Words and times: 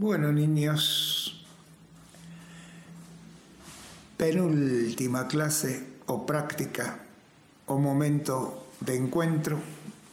Bueno, 0.00 0.30
niños, 0.30 1.44
penúltima 4.16 5.26
clase 5.26 5.98
o 6.06 6.24
práctica 6.24 7.02
o 7.66 7.78
momento 7.82 8.70
de 8.78 8.94
encuentro, 8.94 9.58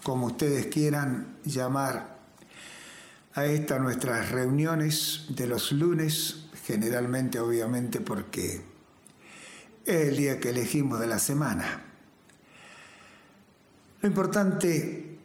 como 0.02 0.26
ustedes 0.26 0.74
quieran 0.74 1.38
llamar 1.46 2.18
a 3.36 3.46
estas 3.46 3.80
nuestras 3.80 4.32
reuniones 4.32 5.28
de 5.30 5.46
los 5.46 5.72
lunes, 5.72 6.48
generalmente 6.66 7.40
obviamente 7.40 8.02
porque 8.02 8.64
es 9.86 10.08
el 10.08 10.18
día 10.18 10.40
que 10.40 10.50
elegimos 10.50 11.00
de 11.00 11.06
la 11.06 11.20
semana. 11.20 11.84
Lo 14.02 14.10
importante 14.10 15.20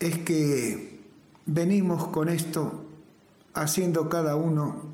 es 0.00 0.18
que 0.18 0.98
venimos 1.46 2.08
con 2.08 2.28
esto 2.28 2.81
haciendo 3.54 4.08
cada 4.08 4.36
uno 4.36 4.92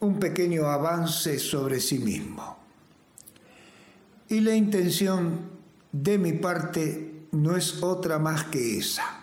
un 0.00 0.18
pequeño 0.18 0.66
avance 0.66 1.38
sobre 1.38 1.80
sí 1.80 1.98
mismo. 1.98 2.58
Y 4.28 4.40
la 4.40 4.54
intención 4.54 5.50
de 5.92 6.18
mi 6.18 6.32
parte 6.32 7.28
no 7.32 7.56
es 7.56 7.82
otra 7.82 8.18
más 8.18 8.44
que 8.44 8.78
esa. 8.78 9.20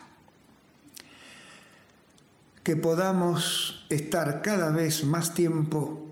Que 2.63 2.75
podamos 2.75 3.85
estar 3.89 4.41
cada 4.41 4.71
vez 4.71 5.03
más 5.03 5.33
tiempo 5.33 6.07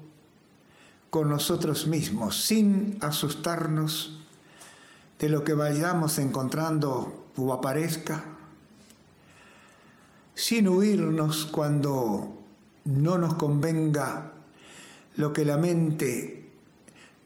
con 1.09 1.29
nosotros 1.29 1.88
mismos, 1.88 2.45
sin 2.45 2.98
asustarnos 3.02 4.20
de 5.20 5.29
lo 5.29 5.43
que 5.43 5.54
vayamos 5.54 6.18
encontrando 6.20 7.27
o 7.38 7.54
aparezca, 7.54 8.23
sin 10.41 10.68
huirnos 10.68 11.45
cuando 11.45 12.34
no 12.86 13.20
nos 13.20 13.36
convenga 13.36 14.32
lo 15.18 15.32
que 15.34 15.45
la 15.45 15.58
mente 15.58 16.49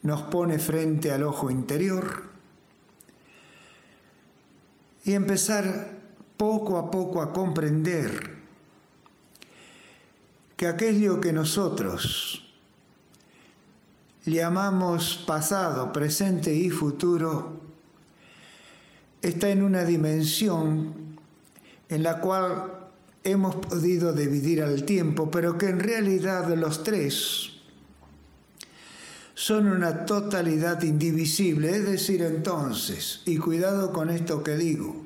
nos 0.01 0.23
pone 0.23 0.59
frente 0.59 1.13
al 1.13 1.23
ojo 1.23 1.49
interior 1.49 2.23
y 5.05 5.13
empezar 5.13 5.97
poco 6.35 6.77
a 6.77 6.91
poco 6.91 7.21
a 7.21 7.31
comprender 7.31 8.35
que 10.57 10.67
aquello 10.67 11.21
que 11.21 11.31
nosotros 11.31 12.53
llamamos 14.25 15.23
pasado, 15.25 15.93
presente 15.93 16.53
y 16.53 16.69
futuro 16.69 17.61
está 19.21 19.47
en 19.51 19.63
una 19.63 19.85
dimensión 19.85 21.15
en 21.87 22.03
la 22.03 22.19
cual 22.19 22.84
hemos 23.25 23.55
podido 23.55 24.13
dividir 24.13 24.61
al 24.61 24.85
tiempo, 24.85 25.29
pero 25.29 25.57
que 25.57 25.67
en 25.67 25.79
realidad 25.79 26.47
los 26.55 26.83
tres 26.83 27.51
son 29.33 29.67
una 29.67 30.05
totalidad 30.05 30.81
indivisible. 30.83 31.75
Es 31.75 31.85
decir, 31.85 32.21
entonces, 32.21 33.23
y 33.25 33.37
cuidado 33.37 33.91
con 33.91 34.11
esto 34.11 34.43
que 34.43 34.55
digo, 34.55 35.03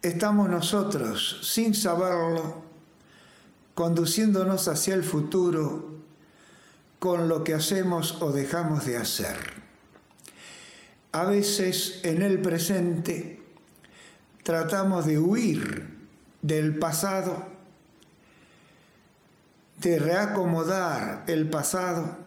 estamos 0.00 0.48
nosotros, 0.48 1.40
sin 1.42 1.74
saberlo, 1.74 2.62
conduciéndonos 3.74 4.68
hacia 4.68 4.94
el 4.94 5.02
futuro 5.02 5.90
con 7.00 7.28
lo 7.28 7.42
que 7.42 7.54
hacemos 7.54 8.22
o 8.22 8.30
dejamos 8.30 8.86
de 8.86 8.96
hacer. 8.96 9.60
A 11.10 11.24
veces 11.24 11.98
en 12.04 12.22
el 12.22 12.40
presente 12.40 13.42
tratamos 14.44 15.04
de 15.04 15.18
huir 15.18 16.01
del 16.42 16.78
pasado, 16.78 17.46
de 19.80 19.98
reacomodar 19.98 21.24
el 21.26 21.48
pasado, 21.48 22.18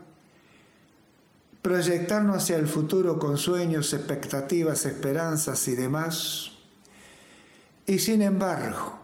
proyectarnos 1.62 2.38
hacia 2.38 2.58
el 2.58 2.68
futuro 2.68 3.20
con 3.20 3.38
sueños, 3.38 3.94
expectativas, 3.94 4.86
esperanzas 4.86 5.68
y 5.68 5.76
demás. 5.76 6.52
Y 7.86 8.00
sin 8.00 8.22
embargo, 8.22 9.00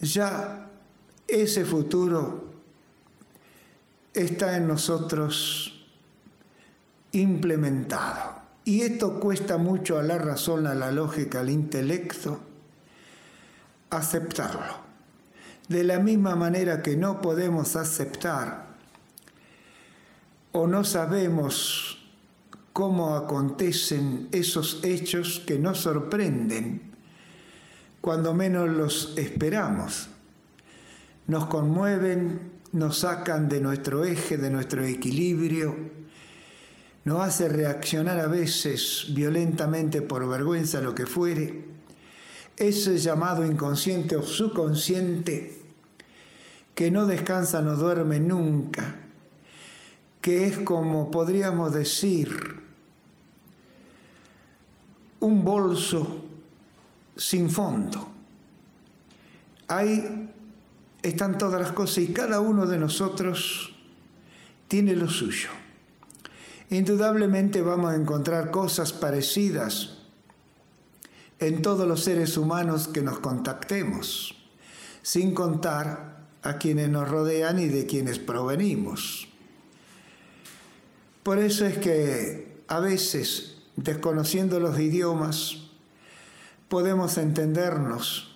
ya 0.00 0.70
ese 1.26 1.64
futuro 1.64 2.44
está 4.14 4.56
en 4.56 4.68
nosotros 4.68 5.86
implementado. 7.12 8.38
Y 8.64 8.82
esto 8.82 9.18
cuesta 9.18 9.56
mucho 9.56 9.98
a 9.98 10.02
la 10.02 10.18
razón, 10.18 10.66
a 10.66 10.74
la 10.74 10.92
lógica, 10.92 11.40
al 11.40 11.50
intelecto, 11.50 12.40
aceptarlo. 13.90 14.88
De 15.68 15.84
la 15.84 15.98
misma 15.98 16.34
manera 16.34 16.82
que 16.82 16.96
no 16.96 17.20
podemos 17.20 17.76
aceptar 17.76 18.68
o 20.52 20.66
no 20.66 20.82
sabemos 20.84 21.98
cómo 22.72 23.16
acontecen 23.16 24.28
esos 24.32 24.80
hechos 24.82 25.42
que 25.46 25.58
nos 25.58 25.80
sorprenden 25.80 26.92
cuando 28.00 28.32
menos 28.32 28.68
los 28.68 29.12
esperamos. 29.18 30.08
Nos 31.26 31.46
conmueven, 31.46 32.52
nos 32.72 32.98
sacan 32.98 33.48
de 33.48 33.60
nuestro 33.60 34.04
eje, 34.04 34.38
de 34.38 34.50
nuestro 34.50 34.84
equilibrio, 34.84 35.76
nos 37.04 37.20
hace 37.20 37.48
reaccionar 37.48 38.18
a 38.20 38.26
veces 38.26 39.06
violentamente 39.10 40.02
por 40.02 40.28
vergüenza, 40.28 40.80
lo 40.80 40.94
que 40.94 41.06
fuere 41.06 41.77
ese 42.58 42.98
llamado 42.98 43.46
inconsciente 43.46 44.16
o 44.16 44.22
subconsciente 44.22 45.62
que 46.74 46.90
no 46.90 47.06
descansa, 47.06 47.62
no 47.62 47.76
duerme 47.76 48.20
nunca, 48.20 48.96
que 50.20 50.46
es 50.46 50.58
como 50.58 51.10
podríamos 51.10 51.72
decir 51.72 52.28
un 55.20 55.44
bolso 55.44 56.24
sin 57.16 57.50
fondo. 57.50 58.08
Ahí 59.68 60.30
están 61.02 61.38
todas 61.38 61.60
las 61.60 61.72
cosas 61.72 61.98
y 61.98 62.12
cada 62.12 62.40
uno 62.40 62.66
de 62.66 62.78
nosotros 62.78 63.74
tiene 64.66 64.94
lo 64.94 65.08
suyo. 65.08 65.50
Indudablemente 66.70 67.62
vamos 67.62 67.92
a 67.92 67.96
encontrar 67.96 68.50
cosas 68.50 68.92
parecidas 68.92 69.97
en 71.40 71.62
todos 71.62 71.86
los 71.86 72.02
seres 72.02 72.36
humanos 72.36 72.88
que 72.88 73.02
nos 73.02 73.20
contactemos, 73.20 74.34
sin 75.02 75.34
contar 75.34 76.26
a 76.42 76.58
quienes 76.58 76.88
nos 76.88 77.08
rodean 77.08 77.58
y 77.58 77.66
de 77.66 77.86
quienes 77.86 78.18
provenimos. 78.18 79.28
Por 81.22 81.38
eso 81.38 81.66
es 81.66 81.78
que 81.78 82.62
a 82.68 82.80
veces, 82.80 83.58
desconociendo 83.76 84.60
los 84.60 84.78
idiomas, 84.78 85.68
podemos 86.68 87.18
entendernos 87.18 88.34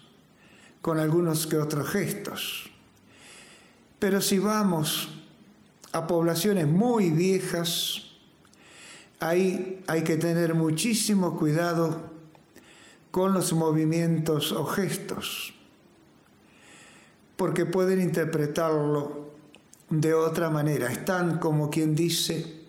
con 0.80 0.98
algunos 0.98 1.46
que 1.46 1.58
otros 1.58 1.88
gestos. 1.88 2.70
Pero 3.98 4.20
si 4.20 4.38
vamos 4.38 5.08
a 5.92 6.06
poblaciones 6.06 6.66
muy 6.66 7.10
viejas, 7.10 8.02
ahí 9.20 9.82
hay 9.86 10.02
que 10.02 10.16
tener 10.16 10.54
muchísimo 10.54 11.38
cuidado 11.38 12.10
con 13.12 13.34
los 13.34 13.52
movimientos 13.52 14.52
o 14.52 14.64
gestos, 14.64 15.52
porque 17.36 17.66
pueden 17.66 18.00
interpretarlo 18.00 19.32
de 19.90 20.14
otra 20.14 20.48
manera. 20.48 20.90
Están 20.90 21.38
como 21.38 21.68
quien 21.68 21.94
dice, 21.94 22.62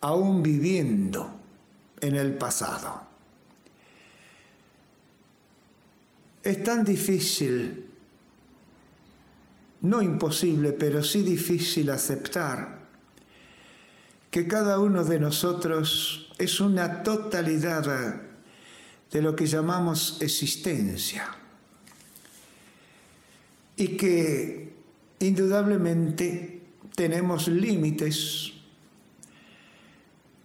aún 0.00 0.44
viviendo 0.44 1.28
en 2.00 2.14
el 2.14 2.34
pasado. 2.34 3.02
Es 6.44 6.62
tan 6.62 6.84
difícil, 6.84 7.90
no 9.80 10.02
imposible, 10.02 10.72
pero 10.72 11.02
sí 11.02 11.22
difícil 11.22 11.90
aceptar 11.90 12.78
que 14.30 14.46
cada 14.46 14.78
uno 14.78 15.02
de 15.04 15.18
nosotros 15.18 16.32
es 16.38 16.60
una 16.60 17.02
totalidad 17.02 18.31
de 19.12 19.20
lo 19.20 19.36
que 19.36 19.46
llamamos 19.46 20.16
existencia 20.20 21.28
y 23.76 23.96
que 23.96 24.72
indudablemente 25.20 26.62
tenemos 26.96 27.46
límites 27.48 28.52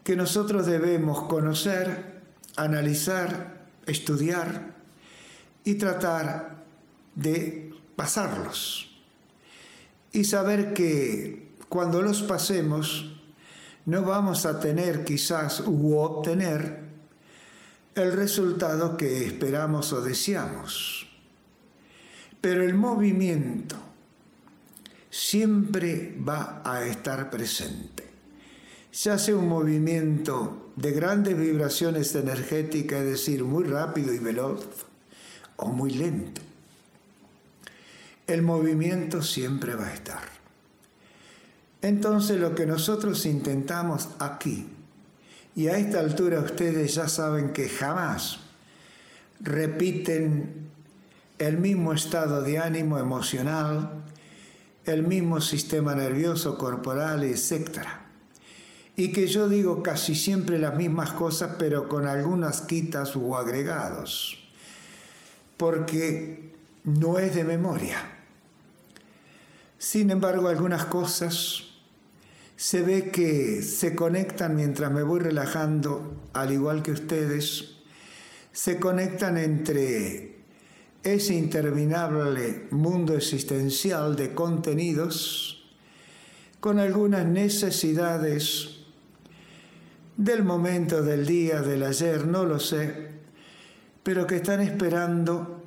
que 0.03 0.15
nosotros 0.15 0.65
debemos 0.65 1.23
conocer, 1.23 2.21
analizar, 2.55 3.67
estudiar 3.85 4.75
y 5.63 5.75
tratar 5.75 6.63
de 7.15 7.73
pasarlos. 7.95 8.89
Y 10.11 10.23
saber 10.23 10.73
que 10.73 11.51
cuando 11.69 12.01
los 12.01 12.21
pasemos 12.23 13.13
no 13.85 14.03
vamos 14.03 14.45
a 14.45 14.59
tener 14.59 15.03
quizás 15.05 15.61
u 15.65 15.97
obtener 15.97 16.86
el 17.97 18.13
resultado 18.13 18.95
que 18.95 19.25
esperamos 19.25 19.91
o 19.93 20.01
deseamos. 20.01 21.07
Pero 22.39 22.63
el 22.63 22.75
movimiento 22.75 23.75
siempre 25.09 26.15
va 26.27 26.61
a 26.63 26.85
estar 26.85 27.29
presente. 27.29 28.05
Ya 28.93 29.17
sea 29.17 29.35
un 29.35 29.47
movimiento 29.47 30.71
de 30.75 30.91
grandes 30.91 31.37
vibraciones 31.37 32.13
energéticas, 32.15 33.01
es 33.01 33.11
decir, 33.11 33.43
muy 33.43 33.63
rápido 33.63 34.13
y 34.13 34.19
veloz, 34.19 34.67
o 35.55 35.67
muy 35.69 35.91
lento. 35.91 36.41
El 38.27 38.43
movimiento 38.43 39.21
siempre 39.21 39.75
va 39.75 39.87
a 39.87 39.93
estar. 39.93 40.37
Entonces 41.81 42.39
lo 42.39 42.53
que 42.53 42.65
nosotros 42.65 43.25
intentamos 43.25 44.09
aquí, 44.19 44.67
y 45.57 45.69
a 45.69 45.77
esta 45.79 45.99
altura 45.99 46.39
ustedes 46.39 46.93
ya 46.93 47.07
saben 47.07 47.51
que 47.51 47.67
jamás 47.67 48.37
repiten 49.39 50.69
el 51.39 51.57
mismo 51.57 51.93
estado 51.93 52.43
de 52.43 52.59
ánimo 52.59 52.99
emocional, 52.99 54.03
el 54.85 55.01
mismo 55.01 55.41
sistema 55.41 55.95
nervioso 55.95 56.59
corporal, 56.59 57.23
etc. 57.23 57.79
Y 58.95 59.11
que 59.11 59.25
yo 59.25 59.49
digo 59.49 59.81
casi 59.81 60.13
siempre 60.13 60.59
las 60.59 60.75
mismas 60.75 61.13
cosas, 61.13 61.55
pero 61.57 61.89
con 61.89 62.05
algunas 62.05 62.61
quitas 62.61 63.15
u 63.15 63.35
agregados, 63.35 64.37
porque 65.57 66.53
no 66.83 67.17
es 67.17 67.33
de 67.33 67.43
memoria. 67.43 67.97
Sin 69.79 70.11
embargo, 70.11 70.49
algunas 70.49 70.85
cosas 70.85 71.66
se 72.57 72.81
ve 72.81 73.11
que 73.11 73.61
se 73.61 73.93
conectan 73.93 74.55
mientras 74.55 74.91
me 74.91 75.03
voy 75.03 75.19
relajando, 75.19 76.23
al 76.33 76.51
igual 76.51 76.81
que 76.81 76.91
ustedes, 76.91 77.75
se 78.51 78.79
conectan 78.79 79.37
entre 79.37 80.39
ese 81.03 81.35
interminable 81.35 82.67
mundo 82.71 83.15
existencial 83.15 84.15
de 84.15 84.33
contenidos 84.33 85.71
con 86.59 86.79
algunas 86.79 87.27
necesidades 87.27 88.79
del 90.17 90.43
momento, 90.43 91.03
del 91.03 91.27
día, 91.27 91.61
del 91.61 91.83
ayer, 91.83 92.25
no 92.25 92.43
lo 92.43 92.59
sé, 92.59 93.11
pero 94.01 94.25
que 94.25 94.37
están 94.37 94.61
esperando 94.61 95.63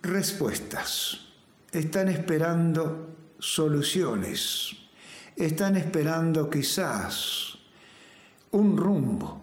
respuestas, 0.00 1.18
están 1.72 2.08
esperando 2.08 3.16
soluciones 3.40 4.81
están 5.46 5.76
esperando 5.76 6.48
quizás 6.48 7.58
un 8.52 8.76
rumbo 8.76 9.42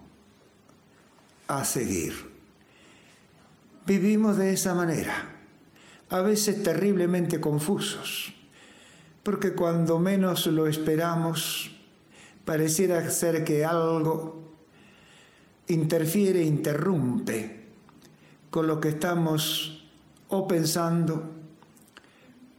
a 1.48 1.64
seguir. 1.64 2.14
Vivimos 3.86 4.36
de 4.36 4.52
esa 4.52 4.74
manera, 4.74 5.12
a 6.08 6.20
veces 6.20 6.62
terriblemente 6.62 7.40
confusos, 7.40 8.32
porque 9.22 9.52
cuando 9.52 9.98
menos 9.98 10.46
lo 10.46 10.66
esperamos, 10.66 11.70
pareciera 12.44 13.08
ser 13.10 13.44
que 13.44 13.64
algo 13.64 14.54
interfiere, 15.68 16.42
interrumpe 16.42 17.66
con 18.48 18.66
lo 18.66 18.80
que 18.80 18.90
estamos 18.90 19.84
o 20.28 20.46
pensando 20.46 21.30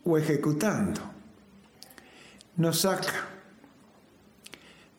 o 0.03 0.17
ejecutando 0.17 1.11
nos 2.57 2.81
saca 2.81 3.30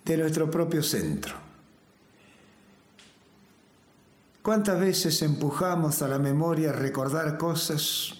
de 0.04 0.16
nuestro 0.16 0.50
propio 0.50 0.82
centro. 0.82 1.34
¿Cuántas 4.42 4.80
veces 4.80 5.22
empujamos 5.22 6.02
a 6.02 6.08
la 6.08 6.18
memoria 6.18 6.70
a 6.70 6.72
recordar 6.72 7.38
cosas 7.38 8.14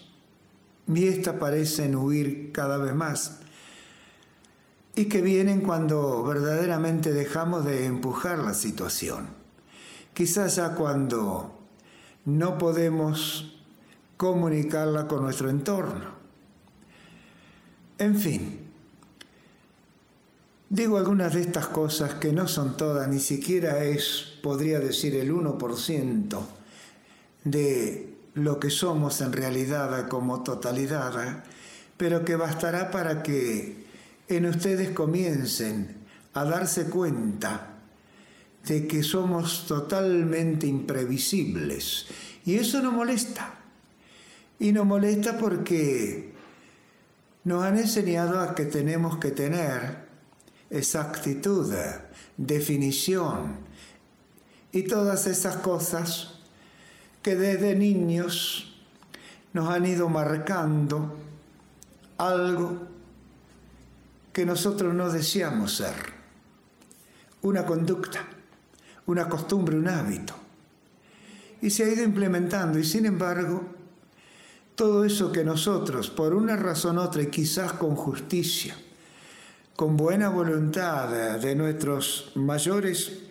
y 0.87 1.09
éstas 1.09 1.35
parecen 1.37 1.97
huir 1.97 2.53
cada 2.53 2.79
vez 2.79 2.95
más? 2.95 3.41
Y 4.95 5.07
que 5.07 5.21
vienen 5.21 5.63
cuando 5.63 6.23
verdaderamente 6.23 7.13
dejamos 7.13 7.65
de 7.65 7.87
empujar 7.87 8.39
la 8.39 8.55
situación. 8.55 9.31
Quizás 10.15 10.57
ya 10.57 10.75
cuando 10.75 11.59
no 12.25 12.57
podemos 12.57 13.59
comunicarla 14.17 15.09
con 15.09 15.23
nuestro 15.23 15.51
entorno. 15.51 16.13
En 17.99 18.17
fin, 18.17 18.62
Digo 20.73 20.97
algunas 20.97 21.35
de 21.35 21.43
estas 21.43 21.67
cosas 21.67 22.15
que 22.15 22.33
no 22.33 22.49
son 22.49 22.79
todas, 22.79 23.07
ni 23.07 23.21
siquiera 23.21 23.85
es, 23.85 24.39
podría 24.43 24.81
decir, 24.81 25.15
el 25.17 25.31
1% 25.31 26.41
de 27.45 28.15
lo 28.33 28.59
que 28.59 28.71
somos 28.71 29.21
en 29.21 29.35
realidad 29.35 30.09
como 30.09 30.43
totalidad, 30.43 31.45
pero 31.99 32.25
que 32.25 32.37
bastará 32.37 32.91
para 32.91 33.23
que 33.23 33.85
en 34.29 34.47
ustedes 34.47 34.93
comiencen 34.93 35.95
a 36.33 36.45
darse 36.45 36.85
cuenta 36.87 37.75
de 38.67 38.87
que 38.87 39.03
somos 39.03 39.67
totalmente 39.67 40.67
imprevisibles. 40.67 42.07
Y 42.47 42.55
eso 42.55 42.81
no 42.81 42.93
molesta. 42.93 43.57
Y 44.59 44.73
no 44.73 44.87
molesta 44.87 45.37
porque 45.37 46.33
nos 47.45 47.63
han 47.63 47.77
enseñado 47.77 48.41
a 48.41 48.55
que 48.55 48.65
tenemos 48.65 49.19
que 49.19 49.33
tener 49.33 50.12
exactitud, 50.73 51.73
definición 52.37 53.59
y 54.73 54.85
todas 54.85 55.27
esas 55.27 55.57
cosas 55.57 56.39
que 57.23 57.37
desde 57.37 57.77
niños 57.77 58.75
nos 59.53 59.69
han 59.69 59.85
ido 59.85 60.09
marcando 60.09 61.15
algo 62.17 62.89
que 64.33 64.47
nosotros 64.47 64.95
no 64.95 65.11
deseamos 65.11 65.77
ser, 65.77 65.95
una 67.43 67.67
conducta, 67.67 68.27
una 69.07 69.29
costumbre, 69.29 69.77
un 69.77 69.89
hábito. 69.89 70.35
Y 71.61 71.69
se 71.69 71.85
ha 71.85 71.89
ido 71.89 72.03
implementando 72.03 72.79
y 72.79 72.85
sin 72.85 73.05
embargo, 73.05 73.63
todo 74.75 75.05
eso 75.05 75.31
que 75.31 75.45
nosotros, 75.45 76.09
por 76.09 76.33
una 76.35 76.57
razón 76.57 76.97
u 76.97 77.03
otra 77.03 77.23
y 77.23 77.27
quizás 77.27 77.75
con 77.75 77.95
justicia, 77.95 78.75
con 79.77 79.97
buena 79.97 80.29
voluntad 80.29 81.39
de 81.39 81.55
nuestros 81.55 82.33
mayores 82.35 83.23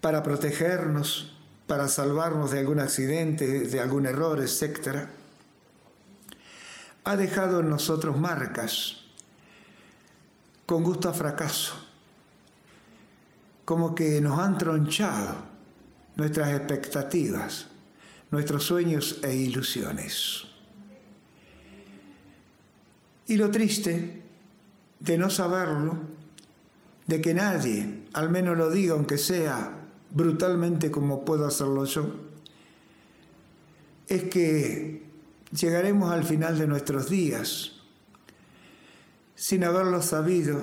para 0.00 0.22
protegernos, 0.22 1.36
para 1.66 1.88
salvarnos 1.88 2.50
de 2.50 2.58
algún 2.60 2.80
accidente, 2.80 3.46
de 3.46 3.80
algún 3.80 4.06
error, 4.06 4.40
etc., 4.40 5.06
ha 7.04 7.16
dejado 7.16 7.60
en 7.60 7.70
nosotros 7.70 8.16
marcas 8.16 8.98
con 10.66 10.82
gusto 10.82 11.08
a 11.08 11.12
fracaso, 11.12 11.74
como 13.64 13.94
que 13.94 14.20
nos 14.20 14.38
han 14.38 14.58
tronchado 14.58 15.36
nuestras 16.16 16.50
expectativas, 16.54 17.66
nuestros 18.30 18.64
sueños 18.64 19.18
e 19.22 19.34
ilusiones. 19.34 20.44
Y 23.26 23.36
lo 23.36 23.50
triste 23.50 24.21
de 25.02 25.18
no 25.18 25.30
saberlo, 25.30 25.98
de 27.06 27.20
que 27.20 27.34
nadie, 27.34 28.04
al 28.12 28.30
menos 28.30 28.56
lo 28.56 28.70
diga, 28.70 28.94
aunque 28.94 29.18
sea 29.18 29.72
brutalmente 30.10 30.92
como 30.92 31.24
puedo 31.24 31.44
hacerlo 31.44 31.84
yo, 31.84 32.14
es 34.06 34.24
que 34.24 35.02
llegaremos 35.50 36.12
al 36.12 36.22
final 36.22 36.56
de 36.58 36.68
nuestros 36.68 37.10
días 37.10 37.80
sin 39.34 39.64
haberlo 39.64 40.02
sabido 40.02 40.62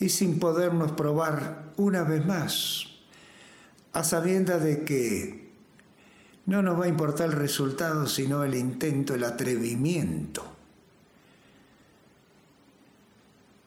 y 0.00 0.08
sin 0.08 0.40
podernos 0.40 0.92
probar 0.92 1.72
una 1.76 2.02
vez 2.02 2.26
más, 2.26 2.86
a 3.92 4.02
sabienda 4.02 4.58
de 4.58 4.84
que 4.84 5.50
no 6.46 6.62
nos 6.62 6.80
va 6.80 6.86
a 6.86 6.88
importar 6.88 7.28
el 7.28 7.36
resultado, 7.36 8.08
sino 8.08 8.42
el 8.42 8.56
intento, 8.56 9.14
el 9.14 9.22
atrevimiento 9.22 10.59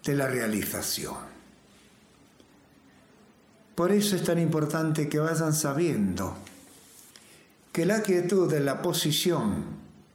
de 0.03 0.15
la 0.15 0.27
realización. 0.27 1.33
Por 3.75 3.91
eso 3.91 4.15
es 4.15 4.23
tan 4.23 4.37
importante 4.37 5.09
que 5.09 5.19
vayan 5.19 5.53
sabiendo 5.53 6.37
que 7.71 7.85
la 7.85 8.03
quietud 8.03 8.51
de 8.51 8.59
la 8.59 8.81
posición 8.81 9.65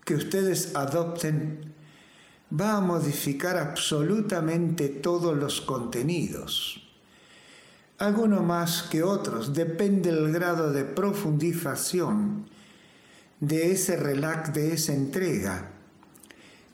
que 0.04 0.14
ustedes 0.14 0.76
adopten 0.76 1.74
va 2.52 2.76
a 2.76 2.80
modificar 2.80 3.56
absolutamente 3.58 4.88
todos 4.88 5.36
los 5.36 5.60
contenidos. 5.60 6.84
Algunos 7.98 8.44
más 8.44 8.84
que 8.84 9.02
otros, 9.02 9.54
depende 9.54 10.12
del 10.12 10.32
grado 10.32 10.72
de 10.72 10.84
profundización 10.84 12.48
de 13.40 13.72
ese 13.72 13.96
relax, 13.96 14.52
de 14.54 14.72
esa 14.72 14.92
entrega, 14.92 15.70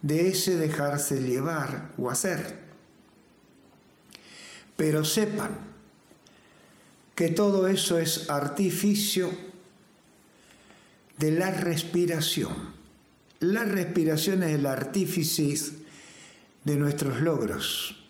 de 0.02 0.28
ese 0.28 0.56
dejarse 0.59 1.23
llevar 1.23 1.92
o 1.97 2.11
hacer. 2.11 2.63
Pero 4.76 5.04
sepan 5.04 5.59
que 7.14 7.28
todo 7.28 7.69
eso 7.69 7.99
es 7.99 8.28
artificio 8.28 9.31
de 11.19 11.31
la 11.31 11.50
respiración, 11.50 12.75
la 13.40 13.64
respiración 13.64 14.43
es 14.43 14.54
el 14.54 14.66
artífice 14.66 15.76
de 16.64 16.76
nuestros 16.76 17.21
logros, 17.21 18.04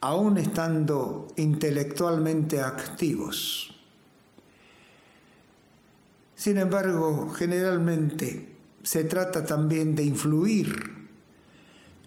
aún 0.00 0.38
estando 0.38 1.28
intelectualmente 1.36 2.60
activos. 2.60 3.74
Sin 6.36 6.58
embargo, 6.58 7.30
generalmente 7.30 8.48
se 8.82 9.04
trata 9.04 9.44
también 9.44 9.94
de 9.94 10.04
influir 10.04 11.08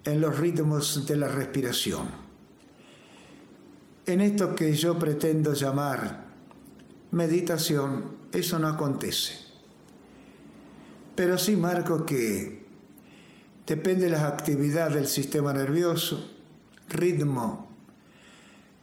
en 0.05 0.21
los 0.21 0.39
ritmos 0.39 1.05
de 1.05 1.17
la 1.17 1.27
respiración. 1.27 2.22
En 4.05 4.19
esto 4.19 4.53
que 4.53 4.73
yo 4.73 4.99
pretendo 4.99 5.53
llamar 5.53 6.25
meditación, 7.11 8.17
eso 8.33 8.59
no 8.59 8.67
acontece. 8.67 9.33
Pero 11.15 11.37
sí 11.37 11.55
marco 11.55 12.05
que 12.05 12.65
depende 13.65 14.05
de 14.05 14.11
las 14.11 14.23
actividades 14.23 14.95
del 14.95 15.07
sistema 15.07 15.53
nervioso, 15.53 16.29
ritmo 16.89 17.69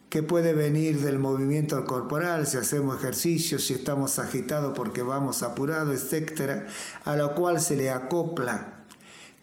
que 0.08 0.22
puede 0.22 0.54
venir 0.54 1.00
del 1.00 1.18
movimiento 1.18 1.84
corporal, 1.84 2.46
si 2.46 2.56
hacemos 2.56 2.98
ejercicio, 2.98 3.58
si 3.58 3.74
estamos 3.74 4.18
agitados 4.18 4.72
porque 4.74 5.02
vamos 5.02 5.42
apurados, 5.42 6.12
etc., 6.12 6.64
a 7.04 7.14
lo 7.14 7.34
cual 7.34 7.60
se 7.60 7.76
le 7.76 7.90
acopla 7.90 8.84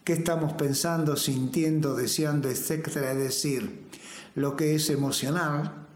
qué 0.04 0.12
estamos 0.14 0.52
pensando, 0.54 1.16
sintiendo, 1.16 1.94
deseando, 1.94 2.50
etcétera, 2.50 3.12
es 3.12 3.18
decir, 3.18 3.87
lo 4.34 4.56
que 4.56 4.74
es 4.74 4.90
emocional, 4.90 5.86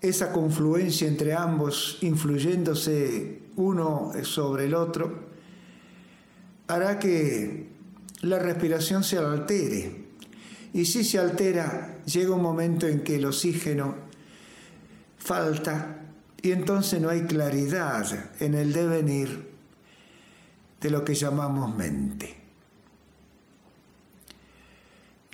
esa 0.00 0.32
confluencia 0.32 1.08
entre 1.08 1.34
ambos, 1.34 1.98
influyéndose 2.02 3.42
uno 3.56 4.12
sobre 4.22 4.66
el 4.66 4.74
otro, 4.74 5.28
hará 6.68 6.98
que 6.98 7.68
la 8.22 8.38
respiración 8.38 9.02
se 9.02 9.18
altere. 9.18 10.08
Y 10.72 10.84
si 10.84 11.02
se 11.02 11.18
altera, 11.18 11.98
llega 12.04 12.34
un 12.34 12.42
momento 12.42 12.86
en 12.86 13.02
que 13.02 13.16
el 13.16 13.24
oxígeno 13.24 13.94
falta 15.16 15.98
y 16.40 16.52
entonces 16.52 17.00
no 17.00 17.10
hay 17.10 17.22
claridad 17.22 18.06
en 18.40 18.54
el 18.54 18.72
devenir 18.72 19.48
de 20.80 20.90
lo 20.90 21.04
que 21.04 21.14
llamamos 21.14 21.74
mente. 21.76 22.36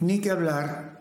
Ni 0.00 0.20
que 0.20 0.30
hablar 0.30 0.93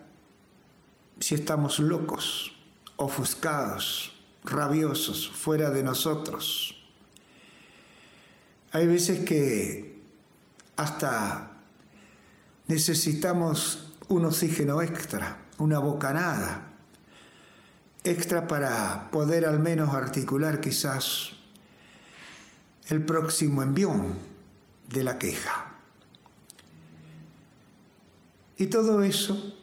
si 1.24 1.36
estamos 1.36 1.80
locos, 1.80 2.51
ofuscados, 2.98 4.12
rabiosos, 4.44 5.30
fuera 5.30 5.70
de 5.70 5.82
nosotros. 5.82 6.75
Hay 8.74 8.88
veces 8.88 9.24
que 9.24 10.01
hasta 10.75 11.62
necesitamos 12.68 13.94
un 14.10 14.25
oxígeno 14.25 14.82
extra, 14.82 15.46
una 15.60 15.80
bocanada 15.80 16.74
extra 18.03 18.46
para 18.46 19.10
poder 19.10 19.46
al 19.46 19.62
menos 19.62 19.94
articular 19.94 20.60
quizás 20.60 21.30
el 22.89 23.01
próximo 23.06 23.63
envión 23.63 24.18
de 24.89 25.03
la 25.06 25.18
queja. 25.18 25.72
Y 28.58 28.65
todo 28.65 29.03
eso 29.03 29.62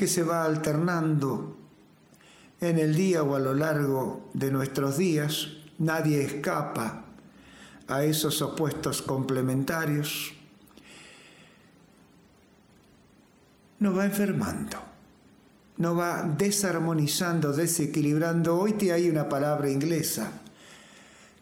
que 0.00 0.06
se 0.06 0.22
va 0.22 0.46
alternando 0.46 1.58
en 2.58 2.78
el 2.78 2.96
día 2.96 3.22
o 3.22 3.36
a 3.36 3.38
lo 3.38 3.52
largo 3.52 4.30
de 4.32 4.50
nuestros 4.50 4.96
días, 4.96 5.48
nadie 5.76 6.22
escapa 6.22 7.04
a 7.86 8.02
esos 8.04 8.40
opuestos 8.40 9.02
complementarios, 9.02 10.32
nos 13.78 13.98
va 13.98 14.06
enfermando, 14.06 14.78
nos 15.76 15.98
va 15.98 16.22
desarmonizando, 16.22 17.52
desequilibrando. 17.52 18.56
Hoy 18.56 18.72
te 18.72 18.94
hay 18.94 19.10
una 19.10 19.28
palabra 19.28 19.68
inglesa 19.68 20.32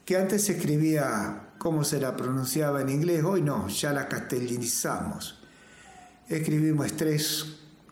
que 0.05 0.17
antes 0.17 0.47
se 0.47 0.57
escribía 0.57 1.51
como 1.59 1.85
se 1.85 2.01
la 2.01 2.17
pronunciaba 2.17 2.81
en 2.81 2.89
inglés, 2.89 3.23
hoy 3.23 3.41
no, 3.41 3.69
ya 3.69 3.93
la 3.93 4.09
castellanizamos 4.09 5.39
escribimos 6.29 6.87
estrés 6.87 7.47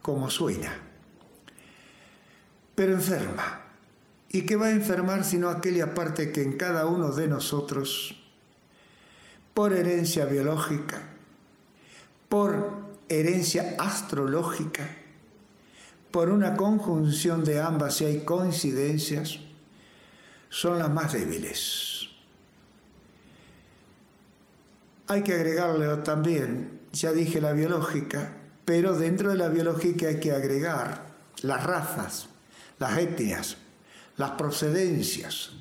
como 0.06 0.30
suena, 0.30 0.72
pero 2.76 2.92
enferma. 2.92 3.62
¿Y 4.28 4.42
qué 4.42 4.54
va 4.54 4.66
a 4.66 4.70
enfermar 4.70 5.24
sino 5.24 5.48
aquella 5.48 5.94
parte 5.94 6.30
que 6.30 6.42
en 6.42 6.56
cada 6.56 6.86
uno 6.86 7.10
de 7.10 7.26
nosotros, 7.26 8.16
por 9.52 9.72
herencia 9.72 10.24
biológica, 10.26 11.02
por 12.28 12.84
herencia 13.08 13.74
astrológica, 13.80 14.88
por 16.12 16.28
una 16.30 16.54
conjunción 16.54 17.42
de 17.42 17.60
ambas 17.60 17.96
si 17.96 18.04
hay 18.04 18.20
coincidencias, 18.20 19.40
son 20.50 20.78
las 20.78 20.88
más 20.88 21.14
débiles. 21.14 22.10
Hay 25.08 25.24
que 25.24 25.34
agregarle 25.34 25.96
también 26.04 26.76
ya 26.92 27.12
dije 27.12 27.40
la 27.40 27.52
biológica, 27.52 28.45
pero 28.66 28.98
dentro 28.98 29.30
de 29.30 29.36
la 29.36 29.48
biológica 29.48 30.08
hay 30.08 30.20
que 30.20 30.32
agregar 30.32 31.06
las 31.42 31.64
razas, 31.64 32.28
las 32.78 32.98
etnias, 32.98 33.56
las 34.16 34.32
procedencias, 34.32 35.52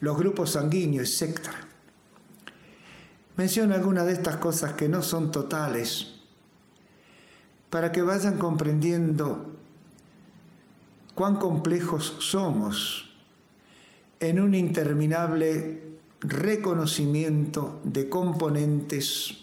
los 0.00 0.16
grupos 0.16 0.50
sanguíneos, 0.50 1.20
etc. 1.22 1.40
Menciono 3.36 3.74
algunas 3.74 4.06
de 4.06 4.12
estas 4.12 4.36
cosas 4.36 4.74
que 4.74 4.88
no 4.88 5.02
son 5.02 5.32
totales 5.32 6.20
para 7.70 7.90
que 7.90 8.02
vayan 8.02 8.36
comprendiendo 8.36 9.56
cuán 11.14 11.36
complejos 11.36 12.16
somos 12.18 13.16
en 14.20 14.38
un 14.38 14.54
interminable 14.54 15.82
reconocimiento 16.20 17.80
de 17.84 18.10
componentes 18.10 19.38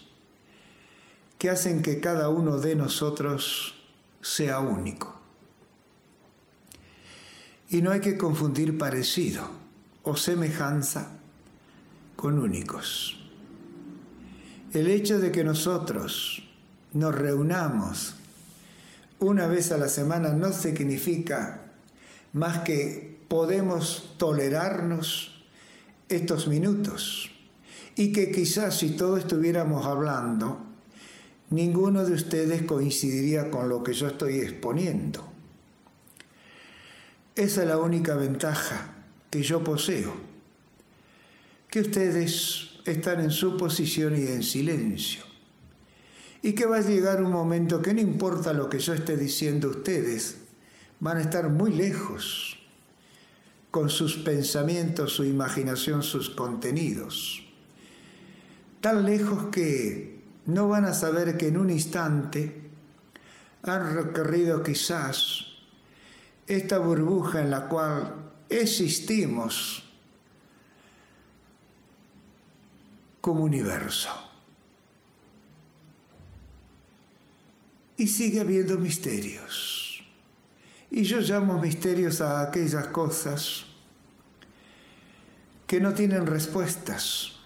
que 1.40 1.48
hacen 1.48 1.80
que 1.80 2.00
cada 2.00 2.28
uno 2.28 2.58
de 2.58 2.76
nosotros 2.76 3.74
sea 4.20 4.60
único. 4.60 5.18
Y 7.70 7.80
no 7.80 7.92
hay 7.92 8.00
que 8.00 8.18
confundir 8.18 8.76
parecido 8.76 9.48
o 10.02 10.16
semejanza 10.16 11.12
con 12.14 12.38
únicos. 12.38 13.18
El 14.74 14.88
hecho 14.88 15.18
de 15.18 15.32
que 15.32 15.42
nosotros 15.42 16.46
nos 16.92 17.14
reunamos 17.14 18.16
una 19.18 19.46
vez 19.46 19.72
a 19.72 19.78
la 19.78 19.88
semana 19.88 20.34
no 20.34 20.52
significa 20.52 21.72
más 22.34 22.58
que 22.58 23.18
podemos 23.28 24.14
tolerarnos 24.18 25.42
estos 26.10 26.48
minutos 26.48 27.30
y 27.96 28.12
que 28.12 28.30
quizás 28.30 28.76
si 28.76 28.90
todos 28.90 29.20
estuviéramos 29.20 29.86
hablando, 29.86 30.69
ninguno 31.50 32.04
de 32.04 32.14
ustedes 32.14 32.62
coincidiría 32.62 33.50
con 33.50 33.68
lo 33.68 33.82
que 33.82 33.92
yo 33.92 34.06
estoy 34.06 34.40
exponiendo. 34.40 35.28
Esa 37.34 37.62
es 37.62 37.68
la 37.68 37.78
única 37.78 38.14
ventaja 38.14 38.94
que 39.30 39.42
yo 39.42 39.62
poseo, 39.62 40.14
que 41.68 41.80
ustedes 41.80 42.70
están 42.84 43.20
en 43.20 43.30
su 43.30 43.56
posición 43.56 44.16
y 44.16 44.26
en 44.26 44.42
silencio. 44.42 45.22
Y 46.42 46.52
que 46.52 46.66
va 46.66 46.78
a 46.78 46.80
llegar 46.80 47.22
un 47.22 47.32
momento 47.32 47.82
que 47.82 47.92
no 47.94 48.00
importa 48.00 48.52
lo 48.52 48.70
que 48.70 48.78
yo 48.78 48.94
esté 48.94 49.16
diciendo 49.16 49.68
ustedes, 49.68 50.38
van 50.98 51.18
a 51.18 51.22
estar 51.22 51.48
muy 51.50 51.72
lejos 51.72 52.58
con 53.70 53.90
sus 53.90 54.16
pensamientos, 54.16 55.12
su 55.12 55.24
imaginación, 55.24 56.02
sus 56.02 56.30
contenidos. 56.30 57.44
Tan 58.80 59.04
lejos 59.04 59.46
que 59.52 60.19
no 60.52 60.68
van 60.68 60.84
a 60.84 60.94
saber 60.94 61.36
que 61.36 61.48
en 61.48 61.56
un 61.56 61.70
instante 61.70 62.70
han 63.62 63.94
recorrido 63.94 64.62
quizás 64.62 65.46
esta 66.46 66.78
burbuja 66.78 67.40
en 67.40 67.50
la 67.50 67.68
cual 67.68 68.14
existimos 68.48 69.84
como 73.20 73.44
universo. 73.44 74.08
Y 77.96 78.08
sigue 78.08 78.40
habiendo 78.40 78.78
misterios. 78.78 80.02
Y 80.90 81.02
yo 81.04 81.20
llamo 81.20 81.60
misterios 81.60 82.20
a 82.20 82.40
aquellas 82.40 82.88
cosas 82.88 83.66
que 85.66 85.80
no 85.80 85.94
tienen 85.94 86.26
respuestas 86.26 87.36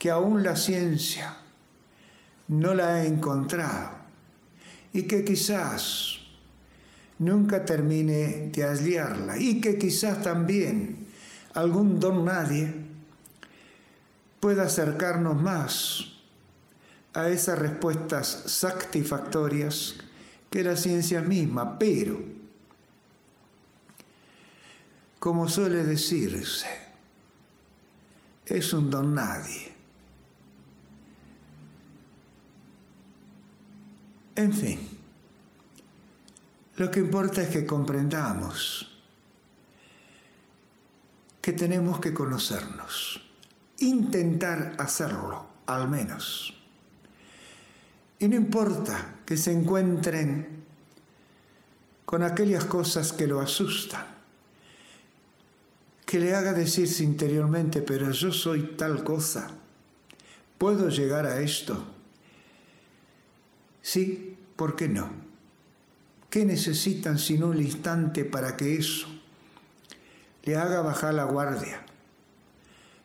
que 0.00 0.10
aún 0.10 0.42
la 0.42 0.56
ciencia 0.56 1.39
no 2.50 2.74
la 2.74 2.94
ha 2.94 3.06
encontrado 3.06 3.90
y 4.92 5.04
que 5.04 5.24
quizás 5.24 6.18
nunca 7.20 7.64
termine 7.64 8.50
de 8.52 8.64
hallarla 8.64 9.38
y 9.38 9.60
que 9.60 9.78
quizás 9.78 10.20
también 10.20 11.06
algún 11.54 12.00
don 12.00 12.24
nadie 12.24 12.74
pueda 14.40 14.64
acercarnos 14.64 15.40
más 15.40 16.06
a 17.14 17.28
esas 17.28 17.56
respuestas 17.56 18.26
satisfactorias 18.46 19.96
que 20.50 20.64
la 20.64 20.76
ciencia 20.76 21.20
misma, 21.20 21.78
pero, 21.78 22.20
como 25.20 25.48
suele 25.48 25.84
decirse, 25.84 26.66
es 28.46 28.72
un 28.72 28.90
don 28.90 29.14
nadie. 29.14 29.69
En 34.40 34.54
fin, 34.54 34.78
lo 36.76 36.90
que 36.90 37.00
importa 37.00 37.42
es 37.42 37.50
que 37.50 37.66
comprendamos 37.66 38.90
que 41.42 41.52
tenemos 41.52 42.00
que 42.00 42.14
conocernos, 42.14 43.20
intentar 43.80 44.76
hacerlo, 44.78 45.46
al 45.66 45.90
menos. 45.90 46.58
Y 48.18 48.28
no 48.28 48.36
importa 48.36 49.16
que 49.26 49.36
se 49.36 49.52
encuentren 49.52 50.64
con 52.06 52.22
aquellas 52.22 52.64
cosas 52.64 53.12
que 53.12 53.26
lo 53.26 53.40
asustan, 53.40 54.06
que 56.06 56.18
le 56.18 56.34
haga 56.34 56.54
decirse 56.54 57.04
interiormente, 57.04 57.82
pero 57.82 58.10
yo 58.10 58.32
soy 58.32 58.74
tal 58.78 59.04
cosa, 59.04 59.50
puedo 60.56 60.88
llegar 60.88 61.26
a 61.26 61.42
esto. 61.42 62.00
Sí, 63.82 64.29
¿por 64.60 64.76
qué 64.76 64.90
no? 64.90 65.08
¿Qué 66.28 66.44
necesitan 66.44 67.18
sino 67.18 67.46
un 67.46 67.62
instante 67.62 68.26
para 68.26 68.58
que 68.58 68.76
eso 68.76 69.06
le 70.42 70.54
haga 70.54 70.82
bajar 70.82 71.14
la 71.14 71.24
guardia 71.24 71.80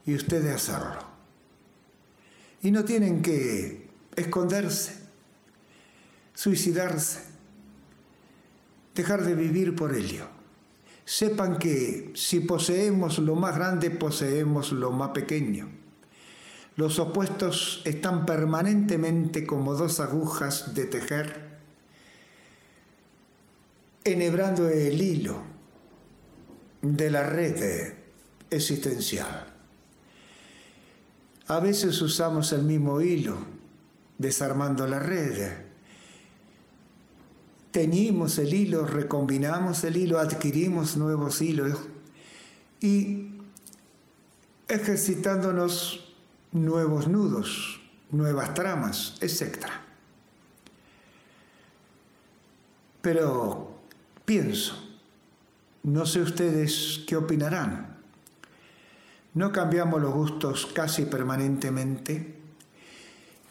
y 0.06 0.16
ustedes 0.16 0.54
hacerlo? 0.54 1.00
Y 2.62 2.72
no 2.72 2.84
tienen 2.84 3.22
que 3.22 3.88
esconderse, 4.18 4.98
suicidarse, 6.34 7.22
dejar 8.94 9.24
de 9.24 9.36
vivir 9.36 9.78
por 9.78 9.96
ello. 9.96 10.28
Sepan 11.06 11.58
que 11.58 12.12
si 12.16 12.42
poseemos 12.42 13.18
lo 13.20 13.36
más 13.36 13.56
grande, 13.56 13.92
poseemos 13.92 14.74
lo 14.74 14.92
más 14.92 15.12
pequeño. 15.12 15.70
Los 16.76 17.00
opuestos 17.00 17.82
están 17.86 18.26
permanentemente 18.26 19.48
como 19.48 19.76
dos 19.76 20.02
agujas 20.02 20.74
de 20.76 20.84
tejer, 20.84 21.45
enhebrando 24.06 24.70
el 24.70 25.02
hilo 25.02 25.42
de 26.84 27.10
la 27.10 27.24
red 27.24 27.94
existencial. 28.52 29.52
A 31.48 31.60
veces 31.60 32.00
usamos 32.02 32.54
el 32.54 32.62
mismo 32.62 33.02
hilo, 33.02 33.38
desarmando 34.20 34.86
la 34.88 35.00
red. 35.00 35.54
Teñimos 37.72 38.38
el 38.38 38.54
hilo, 38.54 38.86
recombinamos 38.86 39.84
el 39.84 39.98
hilo, 39.98 40.20
adquirimos 40.20 40.98
nuevos 40.98 41.42
hilos 41.42 41.80
y 42.80 43.32
ejercitándonos 44.68 46.14
nuevos 46.52 47.08
nudos, 47.08 47.82
nuevas 48.12 48.54
tramas, 48.54 49.18
etc. 49.22 49.66
Pero 53.02 53.75
pienso, 54.26 54.76
no 55.84 56.06
sé 56.06 56.22
ustedes 56.22 57.04
qué 57.08 57.16
opinarán. 57.16 57.96
¿No 59.36 59.52
cambiamos 59.52 60.02
los 60.02 60.14
gustos 60.14 60.66
casi 60.74 61.06
permanentemente? 61.06 62.36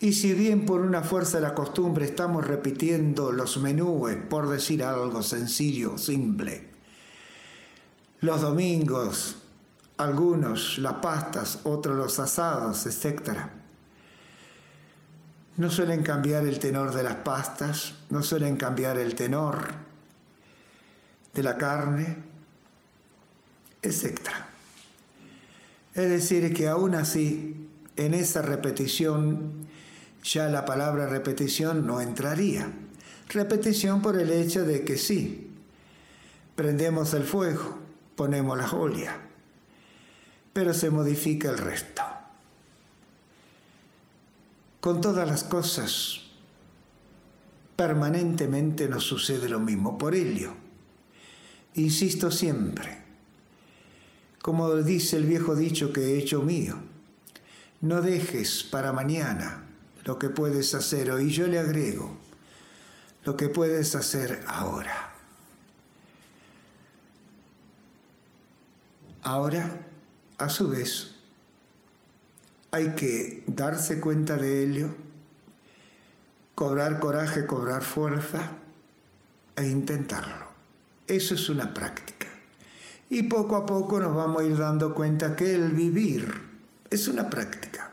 Y 0.00 0.14
si 0.14 0.34
bien 0.34 0.66
por 0.66 0.80
una 0.80 1.02
fuerza 1.02 1.38
de 1.38 1.44
la 1.44 1.54
costumbre 1.54 2.06
estamos 2.06 2.46
repitiendo 2.46 3.32
los 3.32 3.58
menúes, 3.58 4.16
por 4.16 4.48
decir 4.48 4.82
algo 4.82 5.22
sencillo, 5.22 5.96
simple, 5.96 6.68
los 8.20 8.40
domingos, 8.40 9.36
algunos 9.96 10.78
las 10.78 10.94
pastas, 10.94 11.60
otros 11.64 11.96
los 11.96 12.18
asados, 12.18 12.86
etc. 12.86 13.38
No 15.56 15.70
suelen 15.70 16.02
cambiar 16.02 16.46
el 16.46 16.58
tenor 16.58 16.92
de 16.94 17.02
las 17.04 17.16
pastas, 17.16 17.94
no 18.10 18.22
suelen 18.22 18.56
cambiar 18.56 18.98
el 18.98 19.14
tenor 19.14 19.83
de 21.34 21.42
la 21.42 21.56
carne, 21.56 22.16
etc. 23.82 24.20
Es 25.94 26.08
decir, 26.08 26.52
que 26.54 26.68
aún 26.68 26.94
así, 26.94 27.68
en 27.96 28.14
esa 28.14 28.42
repetición, 28.42 29.66
ya 30.22 30.48
la 30.48 30.64
palabra 30.64 31.06
repetición 31.06 31.86
no 31.86 32.00
entraría. 32.00 32.72
Repetición 33.28 34.00
por 34.02 34.18
el 34.18 34.30
hecho 34.30 34.64
de 34.64 34.84
que 34.84 34.96
sí, 34.96 35.50
prendemos 36.56 37.14
el 37.14 37.24
fuego, 37.24 37.78
ponemos 38.16 38.56
la 38.56 38.66
jolia, 38.66 39.16
pero 40.52 40.72
se 40.72 40.90
modifica 40.90 41.50
el 41.50 41.58
resto. 41.58 42.02
Con 44.80 45.00
todas 45.00 45.26
las 45.26 45.44
cosas, 45.44 46.20
permanentemente 47.76 48.88
nos 48.88 49.04
sucede 49.04 49.48
lo 49.48 49.58
mismo. 49.58 49.96
Por 49.96 50.14
ello, 50.14 50.54
insisto 51.74 52.30
siempre, 52.30 52.98
como 54.42 54.74
dice 54.76 55.16
el 55.16 55.26
viejo 55.26 55.56
dicho 55.56 55.92
que 55.92 56.00
he 56.00 56.18
hecho 56.18 56.42
mío, 56.42 56.76
no 57.80 58.00
dejes 58.00 58.62
para 58.62 58.92
mañana 58.92 59.64
lo 60.04 60.18
que 60.18 60.28
puedes 60.28 60.74
hacer 60.74 61.10
hoy. 61.10 61.30
Yo 61.30 61.46
le 61.46 61.58
agrego 61.58 62.16
lo 63.24 63.36
que 63.36 63.48
puedes 63.48 63.94
hacer 63.94 64.42
ahora. 64.46 65.12
Ahora, 69.22 69.86
a 70.38 70.48
su 70.50 70.68
vez, 70.68 71.14
hay 72.70 72.94
que 72.94 73.44
darse 73.46 74.00
cuenta 74.00 74.36
de 74.36 74.64
ello, 74.64 74.94
cobrar 76.54 77.00
coraje, 77.00 77.46
cobrar 77.46 77.82
fuerza 77.82 78.50
e 79.56 79.66
intentarlo. 79.66 80.53
Eso 81.06 81.34
es 81.34 81.48
una 81.48 81.72
práctica. 81.74 82.26
Y 83.10 83.24
poco 83.24 83.56
a 83.56 83.66
poco 83.66 84.00
nos 84.00 84.14
vamos 84.14 84.42
a 84.42 84.44
ir 84.44 84.56
dando 84.56 84.94
cuenta 84.94 85.36
que 85.36 85.54
el 85.54 85.70
vivir 85.70 86.32
es 86.90 87.08
una 87.08 87.28
práctica. 87.28 87.92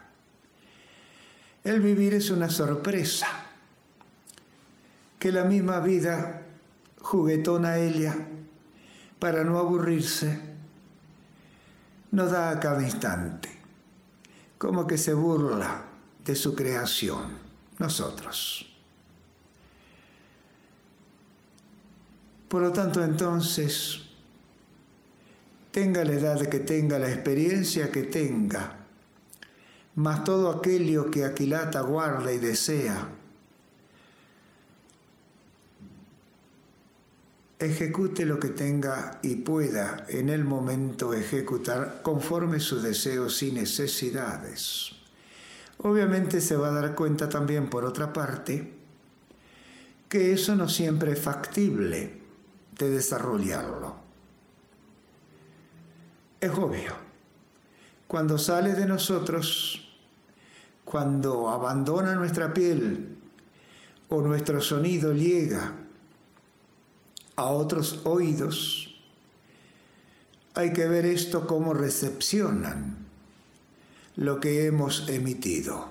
El 1.63 1.81
vivir 1.81 2.13
es 2.13 2.29
una 2.31 2.49
sorpresa. 2.49 3.27
Que 5.19 5.31
la 5.31 5.43
misma 5.43 5.79
vida 5.79 6.41
juguetona 6.99 7.77
ella, 7.77 8.15
para 9.19 9.43
no 9.43 9.59
aburrirse, 9.59 10.39
nos 12.11 12.31
da 12.31 12.49
a 12.49 12.59
cada 12.59 12.81
instante, 12.81 13.49
como 14.57 14.87
que 14.87 14.97
se 14.97 15.13
burla 15.13 15.83
de 16.25 16.35
su 16.35 16.55
creación, 16.55 17.37
nosotros. 17.77 18.70
Por 22.51 22.63
lo 22.63 22.73
tanto, 22.73 23.01
entonces, 23.01 24.01
tenga 25.71 26.03
la 26.03 26.11
edad 26.11 26.47
que 26.47 26.59
tenga, 26.59 26.99
la 26.99 27.09
experiencia 27.09 27.89
que 27.89 28.03
tenga, 28.03 28.75
mas 29.95 30.25
todo 30.25 30.49
aquello 30.49 31.09
que 31.09 31.23
Aquilata 31.23 31.79
guarda 31.79 32.33
y 32.33 32.39
desea, 32.39 33.07
ejecute 37.57 38.25
lo 38.25 38.37
que 38.37 38.49
tenga 38.49 39.21
y 39.23 39.35
pueda 39.35 40.05
en 40.09 40.27
el 40.27 40.43
momento 40.43 41.13
ejecutar 41.13 42.01
conforme 42.01 42.59
sus 42.59 42.83
deseos 42.83 43.41
y 43.43 43.53
necesidades. 43.53 44.91
Obviamente 45.77 46.41
se 46.41 46.57
va 46.57 46.67
a 46.67 46.81
dar 46.81 46.95
cuenta 46.95 47.29
también, 47.29 47.69
por 47.69 47.85
otra 47.85 48.11
parte, 48.11 48.73
que 50.09 50.33
eso 50.33 50.57
no 50.57 50.67
siempre 50.67 51.13
es 51.13 51.19
factible 51.21 52.20
de 52.77 52.89
desarrollarlo. 52.89 53.95
Es 56.39 56.51
obvio. 56.51 56.93
Cuando 58.07 58.37
sale 58.37 58.73
de 58.73 58.85
nosotros, 58.85 59.87
cuando 60.83 61.49
abandona 61.49 62.15
nuestra 62.15 62.53
piel 62.53 63.17
o 64.09 64.21
nuestro 64.21 64.59
sonido 64.59 65.13
llega 65.13 65.73
a 67.35 67.45
otros 67.45 68.01
oídos, 68.03 68.99
hay 70.53 70.73
que 70.73 70.87
ver 70.87 71.05
esto 71.05 71.47
como 71.47 71.73
recepcionan 71.73 72.97
lo 74.17 74.39
que 74.39 74.65
hemos 74.65 75.07
emitido. 75.07 75.89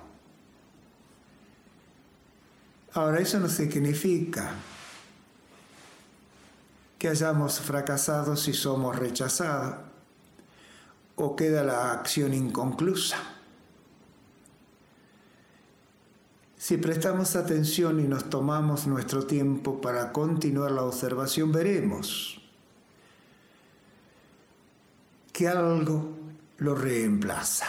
Ahora, 2.92 3.20
eso 3.20 3.38
no 3.38 3.48
significa 3.48 4.52
que 7.00 7.08
hayamos 7.08 7.60
fracasado 7.60 8.36
si 8.36 8.52
somos 8.52 8.94
rechazados 8.94 9.78
o 11.16 11.34
queda 11.34 11.64
la 11.64 11.92
acción 11.92 12.34
inconclusa. 12.34 13.16
Si 16.58 16.76
prestamos 16.76 17.36
atención 17.36 18.00
y 18.00 18.02
nos 18.02 18.28
tomamos 18.28 18.86
nuestro 18.86 19.24
tiempo 19.24 19.80
para 19.80 20.12
continuar 20.12 20.72
la 20.72 20.82
observación, 20.82 21.52
veremos 21.52 22.42
que 25.32 25.48
algo 25.48 26.10
lo 26.58 26.74
reemplaza. 26.74 27.66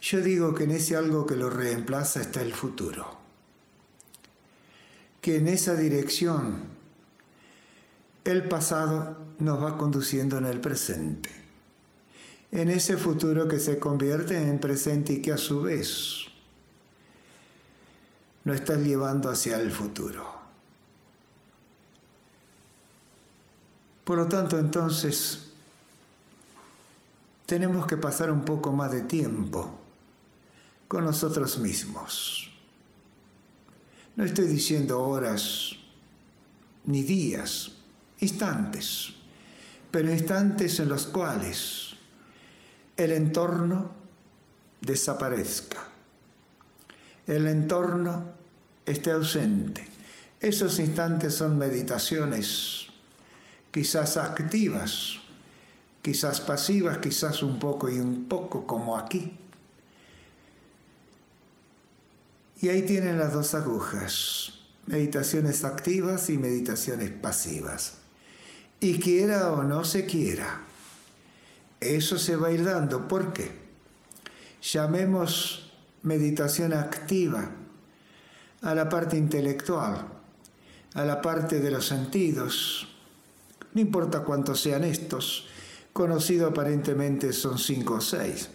Yo 0.00 0.22
digo 0.22 0.54
que 0.54 0.64
en 0.64 0.70
ese 0.70 0.96
algo 0.96 1.26
que 1.26 1.36
lo 1.36 1.50
reemplaza 1.50 2.22
está 2.22 2.40
el 2.40 2.54
futuro. 2.54 3.18
Que 5.20 5.36
en 5.36 5.48
esa 5.48 5.74
dirección 5.74 6.73
el 8.24 8.48
pasado 8.48 9.18
nos 9.38 9.62
va 9.62 9.76
conduciendo 9.76 10.38
en 10.38 10.46
el 10.46 10.60
presente. 10.60 11.30
En 12.50 12.70
ese 12.70 12.96
futuro 12.96 13.46
que 13.48 13.58
se 13.58 13.78
convierte 13.78 14.36
en 14.36 14.58
presente 14.58 15.14
y 15.14 15.22
que 15.22 15.32
a 15.32 15.38
su 15.38 15.62
vez 15.62 16.26
nos 18.44 18.56
está 18.56 18.76
llevando 18.76 19.30
hacia 19.30 19.60
el 19.60 19.70
futuro. 19.70 20.34
Por 24.04 24.18
lo 24.18 24.26
tanto, 24.28 24.58
entonces, 24.58 25.50
tenemos 27.46 27.86
que 27.86 27.96
pasar 27.96 28.30
un 28.30 28.44
poco 28.44 28.72
más 28.72 28.92
de 28.92 29.02
tiempo 29.02 29.78
con 30.86 31.04
nosotros 31.04 31.58
mismos. 31.58 32.50
No 34.16 34.24
estoy 34.24 34.46
diciendo 34.46 35.02
horas 35.02 35.72
ni 36.84 37.02
días, 37.02 37.73
instantes, 38.24 39.14
pero 39.90 40.10
instantes 40.10 40.80
en 40.80 40.88
los 40.88 41.06
cuales 41.06 41.94
el 42.96 43.12
entorno 43.12 43.90
desaparezca, 44.80 45.88
el 47.26 47.46
entorno 47.46 48.32
esté 48.86 49.12
ausente. 49.12 49.86
Esos 50.40 50.78
instantes 50.78 51.34
son 51.34 51.56
meditaciones, 51.56 52.86
quizás 53.70 54.16
activas, 54.16 55.20
quizás 56.02 56.40
pasivas, 56.40 56.98
quizás 56.98 57.42
un 57.42 57.58
poco 57.58 57.88
y 57.88 57.98
un 57.98 58.26
poco 58.28 58.66
como 58.66 58.98
aquí. 58.98 59.38
Y 62.60 62.68
ahí 62.68 62.82
tienen 62.82 63.18
las 63.18 63.32
dos 63.32 63.54
agujas, 63.54 64.52
meditaciones 64.86 65.64
activas 65.64 66.30
y 66.30 66.38
meditaciones 66.38 67.10
pasivas. 67.10 68.03
Y 68.84 68.98
quiera 68.98 69.50
o 69.52 69.62
no 69.62 69.82
se 69.82 70.04
quiera, 70.04 70.60
eso 71.80 72.18
se 72.18 72.36
va 72.36 72.48
a 72.48 72.52
ir 72.52 72.66
dando. 72.66 73.08
¿Por 73.08 73.32
qué? 73.32 73.50
Llamemos 74.60 75.72
meditación 76.02 76.74
activa 76.74 77.48
a 78.60 78.74
la 78.74 78.86
parte 78.90 79.16
intelectual, 79.16 80.06
a 80.92 81.02
la 81.02 81.22
parte 81.22 81.60
de 81.60 81.70
los 81.70 81.86
sentidos, 81.86 82.86
no 83.72 83.80
importa 83.80 84.20
cuántos 84.20 84.60
sean 84.60 84.84
estos, 84.84 85.46
conocido 85.94 86.48
aparentemente 86.48 87.32
son 87.32 87.56
cinco 87.56 87.94
o 87.94 88.00
seis. 88.02 88.50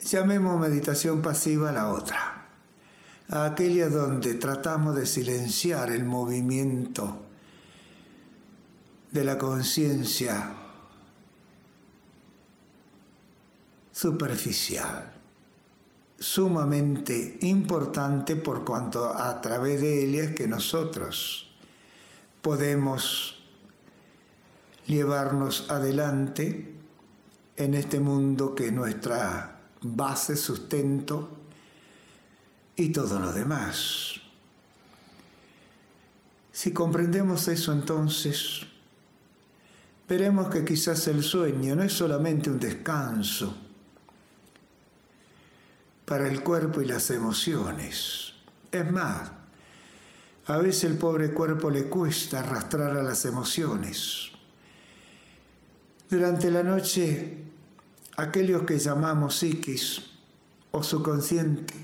Llamemos 0.00 0.60
meditación 0.60 1.22
pasiva 1.22 1.70
a 1.70 1.72
la 1.72 1.88
otra, 1.88 2.46
a 3.30 3.46
aquella 3.46 3.88
donde 3.88 4.34
tratamos 4.34 4.94
de 4.94 5.06
silenciar 5.06 5.90
el 5.90 6.04
movimiento 6.04 7.23
de 9.14 9.22
la 9.22 9.38
conciencia 9.38 10.52
superficial, 13.92 15.12
sumamente 16.18 17.38
importante 17.42 18.34
por 18.34 18.64
cuanto 18.64 19.06
a 19.06 19.40
través 19.40 19.80
de 19.80 20.04
ella 20.04 20.24
es 20.24 20.34
que 20.34 20.48
nosotros 20.48 21.54
podemos 22.42 23.40
llevarnos 24.88 25.70
adelante 25.70 26.74
en 27.56 27.74
este 27.74 28.00
mundo 28.00 28.56
que 28.56 28.66
es 28.66 28.72
nuestra 28.72 29.60
base, 29.80 30.36
sustento 30.36 31.38
y 32.74 32.88
todo 32.88 33.20
lo 33.20 33.32
demás. 33.32 34.20
Si 36.50 36.72
comprendemos 36.72 37.46
eso 37.46 37.72
entonces, 37.72 38.73
veremos 40.08 40.48
que 40.48 40.64
quizás 40.64 41.06
el 41.08 41.22
sueño 41.22 41.76
no 41.76 41.82
es 41.82 41.92
solamente 41.92 42.50
un 42.50 42.60
descanso 42.60 43.56
para 46.04 46.28
el 46.28 46.42
cuerpo 46.42 46.82
y 46.82 46.86
las 46.86 47.10
emociones. 47.10 48.32
Es 48.70 48.90
más, 48.90 49.30
a 50.46 50.58
veces 50.58 50.84
el 50.84 50.98
pobre 50.98 51.32
cuerpo 51.32 51.70
le 51.70 51.84
cuesta 51.84 52.40
arrastrar 52.40 52.96
a 52.96 53.02
las 53.02 53.24
emociones. 53.24 54.30
Durante 56.10 56.50
la 56.50 56.62
noche, 56.62 57.38
aquellos 58.16 58.62
que 58.62 58.78
llamamos 58.78 59.36
psiquis 59.36 60.02
o 60.70 60.82
subconsciente 60.82 61.74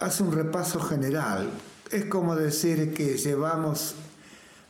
hace 0.00 0.22
un 0.22 0.32
repaso 0.32 0.80
general. 0.80 1.50
Es 1.90 2.06
como 2.06 2.34
decir 2.34 2.92
que 2.94 3.16
llevamos 3.16 3.94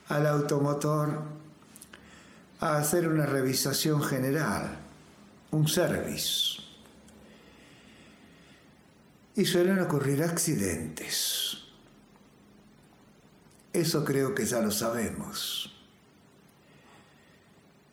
al 0.09 0.27
automotor 0.27 1.40
a 2.61 2.77
hacer 2.77 3.07
una 3.07 3.25
revisación 3.25 4.03
general, 4.03 4.77
un 5.49 5.67
service. 5.67 6.61
Y 9.35 9.45
suelen 9.45 9.79
ocurrir 9.79 10.23
accidentes. 10.23 11.57
Eso 13.73 14.05
creo 14.05 14.35
que 14.35 14.45
ya 14.45 14.61
lo 14.61 14.69
sabemos. 14.69 15.73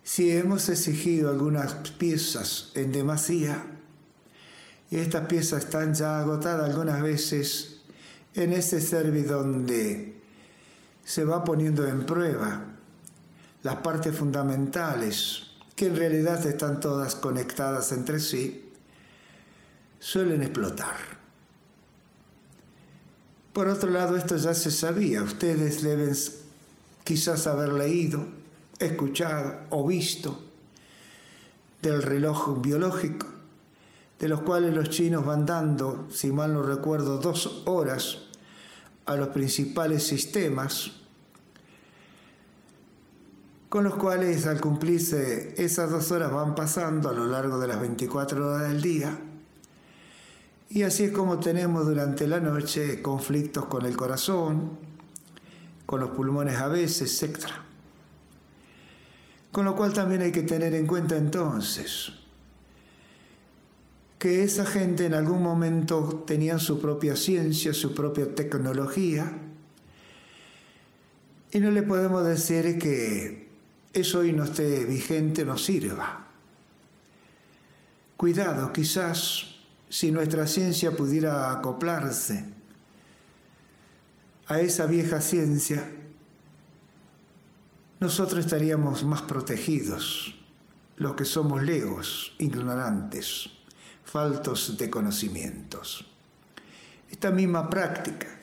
Si 0.03 0.31
hemos 0.31 0.69
exigido 0.69 1.31
algunas 1.31 1.75
piezas 1.75 2.71
en 2.75 2.93
demasía 2.93 3.65
y 4.91 4.97
estas 4.97 5.27
piezas 5.29 5.65
están 5.65 5.95
ya 5.95 6.19
agotadas 6.19 6.69
algunas 6.69 7.01
veces 7.03 7.81
en 8.35 8.53
ese 8.53 8.81
servicio 8.81 9.39
donde 9.39 10.21
se 11.05 11.25
va 11.25 11.45
poniendo 11.45 11.87
en 11.87 12.05
prueba 12.05 12.78
las 13.63 13.77
partes 13.77 14.17
fundamentales, 14.17 15.45
que 15.75 15.87
en 15.87 15.97
realidad 15.97 16.45
están 16.47 16.81
todas 16.81 17.15
conectadas 17.15 17.93
entre 17.93 18.21
sí, 18.21 18.73
suelen 19.99 20.43
explotar. 20.43 20.97
Por 23.53 23.69
otro 23.69 23.91
lado, 23.91 24.17
esto 24.17 24.37
ya 24.37 24.55
se 24.55 24.71
sabía, 24.71 25.23
ustedes 25.23 25.83
deben 25.83 26.15
quizás 27.05 27.47
haber 27.47 27.73
leído 27.73 28.25
escuchado 28.79 29.61
o 29.71 29.87
visto 29.87 30.39
del 31.83 32.03
reloj 32.03 32.61
biológico, 32.61 33.27
de 34.19 34.29
los 34.29 34.43
cuales 34.43 34.75
los 34.75 34.91
chinos 34.91 35.25
van 35.25 35.47
dando, 35.47 36.07
si 36.11 36.31
mal 36.31 36.53
no 36.53 36.63
recuerdo, 36.63 37.19
dos 37.19 37.63
horas 37.67 38.19
a 39.07 39.17
los 39.17 39.29
principales 39.29 40.07
sistemas, 40.07 40.93
con 43.69 43.85
los 43.85 43.97
cuales 43.97 44.47
al 44.47 44.61
cumplirse 44.61 45.55
esas 45.63 45.91
dos 45.91 46.11
horas 46.11 46.33
van 46.33 46.55
pasando 46.55 47.11
a 47.11 47.13
lo 47.13 47.27
largo 47.27 47.59
de 47.59 47.69
las 47.69 47.81
24 47.81 48.47
horas 48.47 48.69
del 48.69 48.81
día. 48.81 49.19
Y 50.71 50.83
así 50.83 51.05
es 51.05 51.13
como 51.13 51.39
tenemos 51.39 51.87
durante 51.87 52.27
la 52.27 52.41
noche 52.41 53.03
conflictos 53.03 53.67
con 53.67 53.85
el 53.85 53.97
corazón, 53.97 54.79
con 55.85 56.01
los 56.01 56.11
pulmones 56.11 56.57
a 56.57 56.69
veces, 56.69 57.23
etc. 57.23 57.47
Con 59.53 59.65
lo 59.65 59.75
cual 59.75 59.93
también 59.93 60.23
hay 60.23 60.33
que 60.33 60.43
tener 60.43 60.75
en 60.75 60.87
cuenta 60.87 61.17
entonces 61.17 62.13
que 64.19 64.43
esa 64.43 64.67
gente 64.67 65.07
en 65.07 65.15
algún 65.15 65.43
momento 65.43 66.25
tenía 66.27 66.59
su 66.59 66.81
propia 66.81 67.17
ciencia, 67.17 67.73
su 67.73 67.95
propia 67.95 68.35
tecnología, 68.35 69.31
y 71.51 71.61
no 71.61 71.71
le 71.71 71.83
podemos 71.83 72.27
decir 72.27 72.79
que 72.79 73.48
eso 73.93 74.21
hoy 74.21 74.33
no 74.33 74.45
esté 74.45 74.85
vigente, 74.85 75.45
no 75.45 75.57
sirva. 75.59 76.27
Cuidado, 78.17 78.73
quizás 78.73 79.57
si 79.89 80.11
nuestra 80.11 80.47
ciencia 80.47 80.93
pudiera 80.93 81.53
acoplarse 81.53 82.45
a 84.47 84.61
esa 84.61 84.87
vieja 84.87 85.21
ciencia, 85.21 85.89
nosotros 88.01 88.45
estaríamos 88.45 89.05
más 89.05 89.23
protegidos, 89.23 90.35
los 90.97 91.15
que 91.15 91.25
somos 91.25 91.63
legos, 91.63 92.35
ignorantes, 92.39 93.51
faltos 94.05 94.77
de 94.77 94.91
conocimientos. 94.91 96.07
Esta 97.11 97.31
misma 97.31 97.69
práctica 97.69 98.38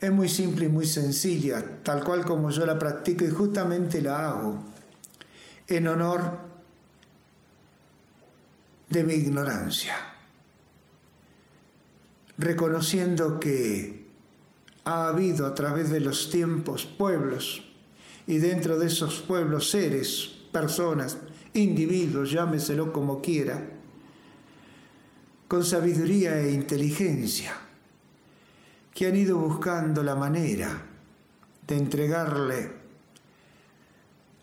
es 0.00 0.12
muy 0.12 0.28
simple 0.28 0.66
y 0.66 0.68
muy 0.68 0.86
sencilla, 0.86 1.82
tal 1.82 2.04
cual 2.04 2.24
como 2.24 2.50
yo 2.50 2.64
la 2.64 2.78
practico 2.78 3.24
y 3.24 3.30
justamente 3.30 4.00
la 4.00 4.28
hago 4.28 4.62
en 5.66 5.88
honor 5.88 6.38
de 8.88 9.04
mi 9.04 9.14
ignorancia, 9.14 9.94
reconociendo 12.38 13.38
que 13.38 14.06
ha 14.84 15.08
habido 15.08 15.46
a 15.46 15.54
través 15.54 15.90
de 15.90 16.00
los 16.00 16.30
tiempos 16.30 16.86
pueblos 16.86 17.64
y 18.26 18.38
dentro 18.38 18.78
de 18.78 18.86
esos 18.86 19.20
pueblos 19.20 19.70
seres, 19.70 20.36
personas, 20.52 21.18
individuos, 21.54 22.30
llámeselo 22.30 22.92
como 22.92 23.20
quiera, 23.20 23.70
con 25.48 25.64
sabiduría 25.64 26.38
e 26.40 26.52
inteligencia, 26.52 27.67
que 28.98 29.06
han 29.06 29.14
ido 29.14 29.38
buscando 29.38 30.02
la 30.02 30.16
manera 30.16 30.82
de 31.68 31.76
entregarle 31.76 32.72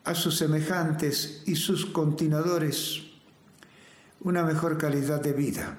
a 0.06 0.16
sus 0.16 0.38
semejantes 0.38 1.44
y 1.46 1.58
sus 1.58 1.88
continuadores 1.88 3.04
una 4.22 4.44
mejor 4.44 4.78
calidad 4.78 5.20
de 5.20 5.34
vida. 5.34 5.78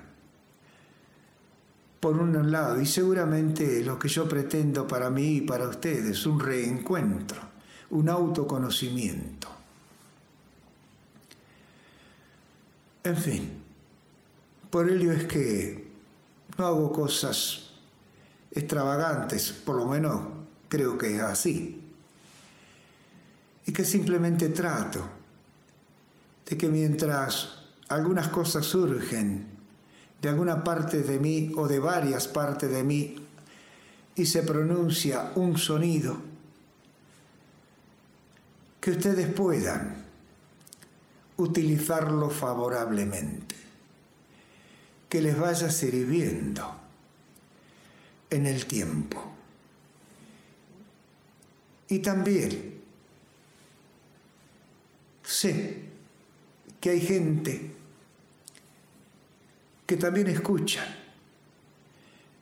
Por 2.01 2.19
un 2.19 2.53
lado, 2.53 2.79
y 2.79 2.85
seguramente 2.85 3.83
lo 3.83 3.99
que 3.99 4.09
yo 4.09 4.29
pretendo 4.29 4.87
para 4.87 5.09
mí 5.09 5.37
y 5.37 5.41
para 5.41 5.69
ustedes, 5.69 6.27
un 6.27 6.39
reencuentro, 6.39 7.41
un 7.89 8.11
autoconocimiento. 8.11 9.49
En 13.05 13.17
fin, 13.17 13.53
por 14.69 14.91
ello 14.91 15.12
es 15.12 15.25
que 15.25 15.89
no 16.59 16.67
hago 16.67 16.93
cosas 16.93 17.65
extravagantes, 18.57 19.53
por 19.53 19.77
lo 19.77 19.87
menos 19.87 20.21
creo 20.69 20.97
que 20.97 21.14
es 21.14 21.23
así. 21.23 21.83
Y 23.66 23.73
que 23.73 23.85
simplemente 23.85 24.49
trato 24.49 25.07
de 26.49 26.57
que 26.57 26.69
mientras 26.69 27.59
algunas 27.88 28.29
cosas 28.29 28.64
surgen 28.64 29.47
de 30.23 30.29
alguna 30.29 30.64
parte 30.64 31.03
de 31.03 31.19
mí 31.19 31.53
o 31.57 31.69
de 31.69 31.79
varias 31.79 32.27
partes 32.29 32.71
de 32.71 32.83
mí 32.83 33.16
y 34.14 34.25
se 34.25 34.42
pronuncia 34.42 35.33
un 35.35 35.59
sonido, 35.59 36.16
que 38.81 38.92
ustedes 38.92 39.27
puedan 39.33 39.97
utilizarlo 41.37 42.31
favorablemente, 42.31 43.55
que 45.09 45.21
les 45.21 45.38
vaya 45.38 45.71
sirviendo 45.71 46.76
en 48.31 48.47
el 48.47 48.67
tiempo. 48.67 49.33
Y 51.89 52.01
también 52.01 52.81
sé 55.23 55.85
que 56.81 56.91
hay 56.91 57.01
gente 57.01 57.73
que 59.87 59.97
también 59.97 60.27
escucha 60.27 60.85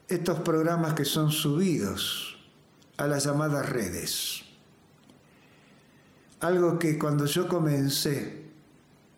estos 0.09 0.41
programas 0.41 0.95
que 0.95 1.05
son 1.05 1.31
subidos 1.31 2.39
a 2.97 3.07
las 3.07 3.25
llamadas 3.25 3.69
redes. 3.69 4.43
Algo 6.41 6.79
que 6.79 6.99
cuando 6.99 7.27
yo 7.27 7.49
comencé 7.49 8.45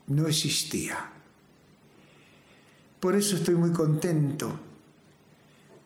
no 0.09 0.27
existía. 0.27 1.13
Por 3.01 3.15
eso 3.15 3.37
estoy 3.37 3.55
muy 3.55 3.73
contento 3.73 4.66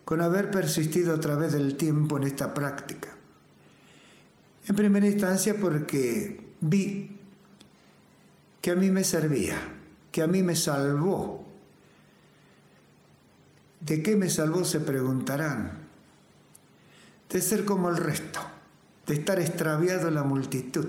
con 0.05 0.21
haber 0.21 0.51
persistido 0.51 1.13
a 1.13 1.19
través 1.19 1.53
del 1.53 1.77
tiempo 1.77 2.17
en 2.17 2.23
esta 2.23 2.53
práctica. 2.53 3.09
En 4.67 4.75
primera 4.75 5.07
instancia 5.07 5.55
porque 5.59 6.39
vi 6.61 7.17
que 8.61 8.71
a 8.71 8.75
mí 8.75 8.91
me 8.91 9.03
servía, 9.03 9.57
que 10.11 10.21
a 10.21 10.27
mí 10.27 10.43
me 10.43 10.55
salvó. 10.55 11.45
¿De 13.79 14.03
qué 14.03 14.15
me 14.15 14.29
salvó? 14.29 14.63
Se 14.63 14.79
preguntarán. 14.79 15.79
De 17.29 17.41
ser 17.41 17.65
como 17.65 17.89
el 17.89 17.97
resto, 17.97 18.41
de 19.07 19.15
estar 19.15 19.39
extraviado 19.39 20.09
en 20.09 20.15
la 20.15 20.23
multitud, 20.23 20.87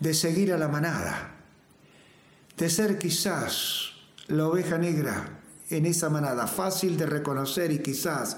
de 0.00 0.12
seguir 0.12 0.52
a 0.52 0.58
la 0.58 0.68
manada, 0.68 1.36
de 2.56 2.68
ser 2.68 2.98
quizás 2.98 3.92
la 4.26 4.48
oveja 4.48 4.76
negra 4.76 5.43
en 5.70 5.86
esa 5.86 6.10
manada, 6.10 6.46
fácil 6.46 6.96
de 6.96 7.06
reconocer 7.06 7.72
y 7.72 7.78
quizás, 7.78 8.36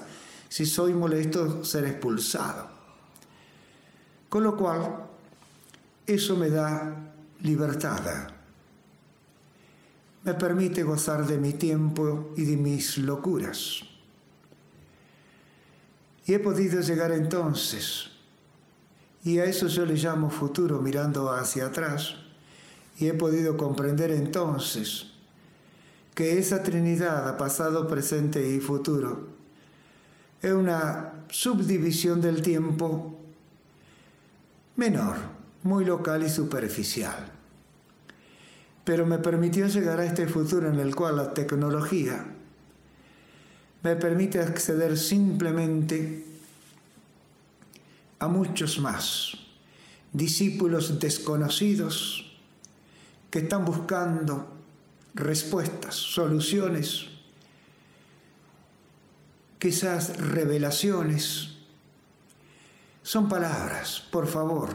si 0.49 0.65
soy 0.65 0.93
molesto, 0.93 1.63
ser 1.63 1.85
expulsado. 1.85 2.69
Con 4.29 4.43
lo 4.43 4.55
cual, 4.55 5.03
eso 6.05 6.35
me 6.35 6.49
da 6.49 7.13
libertada. 7.41 8.27
Me 10.23 10.33
permite 10.33 10.83
gozar 10.83 11.25
de 11.25 11.37
mi 11.37 11.53
tiempo 11.53 12.33
y 12.35 12.43
de 12.43 12.57
mis 12.57 12.97
locuras. 12.97 13.81
Y 16.25 16.33
he 16.33 16.39
podido 16.39 16.81
llegar 16.81 17.11
entonces, 17.11 18.09
y 19.23 19.39
a 19.39 19.45
eso 19.45 19.67
yo 19.67 19.85
le 19.85 19.95
llamo 19.95 20.29
futuro 20.29 20.81
mirando 20.81 21.31
hacia 21.31 21.67
atrás, 21.67 22.15
y 22.97 23.07
he 23.07 23.13
podido 23.13 23.55
comprender 23.55 24.11
entonces 24.11 25.16
que 26.17 26.39
esa 26.39 26.63
Trinidad 26.63 27.29
a 27.29 27.37
pasado, 27.37 27.87
presente 27.87 28.49
y 28.49 28.59
futuro 28.59 29.27
es 30.41 30.51
una 30.51 31.13
subdivisión 31.29 32.21
del 32.21 32.41
tiempo 32.41 33.19
menor 34.77 35.15
muy 35.61 35.85
local 35.85 36.23
y 36.23 36.29
superficial. 36.31 37.31
Pero 38.83 39.05
me 39.05 39.19
permitió 39.19 39.67
llegar 39.67 39.99
a 39.99 40.05
este 40.05 40.25
futuro 40.25 40.67
en 40.73 40.79
el 40.79 40.95
cual 40.95 41.17
la 41.17 41.35
tecnología 41.35 42.25
me 43.83 43.95
permite 43.95 44.39
acceder 44.39 44.97
simplemente 44.97 46.25
a 48.17 48.27
muchos 48.27 48.79
más 48.79 49.33
discípulos 50.11 50.99
desconocidos 50.99 52.35
que 53.29 53.37
están 53.37 53.65
buscando 53.65 54.56
respuestas, 55.17 55.95
soluciones, 55.95 57.07
quizás 59.59 60.17
revelaciones. 60.17 61.55
Son 63.01 63.27
palabras, 63.27 64.03
por 64.11 64.27
favor, 64.27 64.69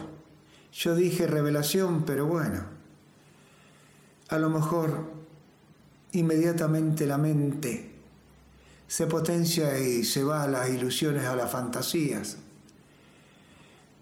yo 0.72 0.94
dije 0.94 1.26
revelación, 1.26 2.04
pero 2.04 2.26
bueno, 2.26 2.64
a 4.28 4.38
lo 4.38 4.50
mejor 4.50 5.12
inmediatamente 6.12 7.06
la 7.06 7.18
mente 7.18 7.92
se 8.86 9.06
potencia 9.06 9.78
y 9.78 10.04
se 10.04 10.24
va 10.24 10.42
a 10.42 10.48
las 10.48 10.68
ilusiones, 10.70 11.24
a 11.24 11.36
las 11.36 11.50
fantasías. 11.50 12.38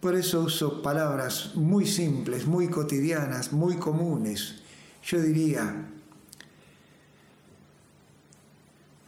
Por 0.01 0.15
eso 0.15 0.41
uso 0.41 0.81
palabras 0.81 1.55
muy 1.57 1.87
simples, 1.87 2.47
muy 2.47 2.69
cotidianas, 2.69 3.53
muy 3.53 3.77
comunes. 3.77 4.63
Yo 5.05 5.21
diría 5.21 5.87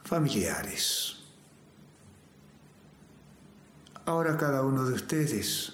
familiares. 0.03 1.17
Ahora 4.05 4.37
cada 4.37 4.63
uno 4.63 4.83
de 4.83 4.93
ustedes 4.93 5.73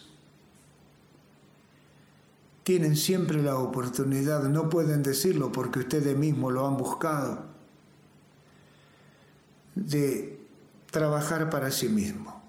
tienen 2.64 2.96
siempre 2.96 3.42
la 3.42 3.58
oportunidad, 3.58 4.44
no 4.44 4.70
pueden 4.70 5.02
decirlo 5.02 5.52
porque 5.52 5.80
ustedes 5.80 6.16
mismos 6.16 6.54
lo 6.54 6.68
han 6.68 6.78
buscado, 6.78 7.46
de 9.74 10.40
trabajar 10.92 11.50
para 11.50 11.72
sí 11.72 11.90
mismo. 11.90 12.40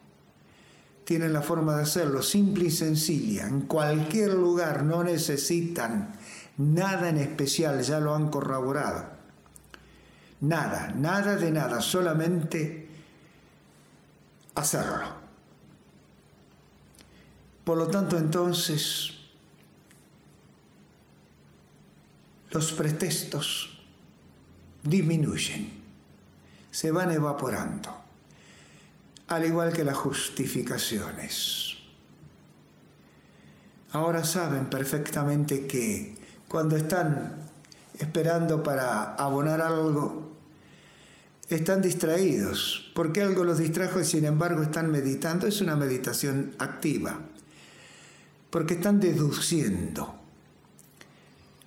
Tienen 1.04 1.32
la 1.32 1.40
forma 1.40 1.76
de 1.76 1.84
hacerlo, 1.84 2.22
simple 2.22 2.66
y 2.66 2.70
sencilla, 2.70 3.46
en 3.46 3.62
cualquier 3.62 4.34
lugar, 4.34 4.84
no 4.84 5.02
necesitan 5.02 6.12
nada 6.58 7.08
en 7.08 7.16
especial, 7.16 7.80
ya 7.80 7.98
lo 7.98 8.14
han 8.14 8.28
corroborado. 8.28 9.19
Nada, 10.40 10.92
nada 10.96 11.36
de 11.36 11.50
nada, 11.50 11.80
solamente 11.80 12.88
hacerlo. 14.54 15.20
Por 17.64 17.76
lo 17.76 17.86
tanto, 17.88 18.16
entonces, 18.16 19.12
los 22.50 22.72
pretextos 22.72 23.78
disminuyen, 24.82 25.70
se 26.70 26.90
van 26.90 27.10
evaporando, 27.10 27.94
al 29.28 29.44
igual 29.44 29.72
que 29.72 29.84
las 29.84 29.96
justificaciones. 29.96 31.76
Ahora 33.92 34.24
saben 34.24 34.70
perfectamente 34.70 35.66
que 35.66 36.16
cuando 36.48 36.76
están 36.76 37.36
esperando 37.98 38.62
para 38.62 39.14
abonar 39.14 39.60
algo, 39.60 40.29
están 41.54 41.82
distraídos, 41.82 42.90
porque 42.94 43.22
algo 43.22 43.44
los 43.44 43.58
distrajo 43.58 44.00
y 44.00 44.04
sin 44.04 44.24
embargo 44.24 44.62
están 44.62 44.90
meditando. 44.90 45.46
Es 45.46 45.60
una 45.60 45.76
meditación 45.76 46.54
activa, 46.58 47.20
porque 48.50 48.74
están 48.74 49.00
deduciendo 49.00 50.20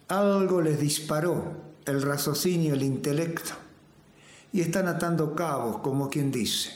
algo 0.08 0.62
les 0.62 0.80
disparó 0.80 1.54
el 1.86 2.02
raciocinio, 2.02 2.74
el 2.74 2.84
intelecto, 2.84 3.54
y 4.52 4.62
están 4.62 4.88
atando 4.88 5.36
cabos, 5.36 5.78
como 5.78 6.10
quien 6.10 6.32
dice. 6.32 6.72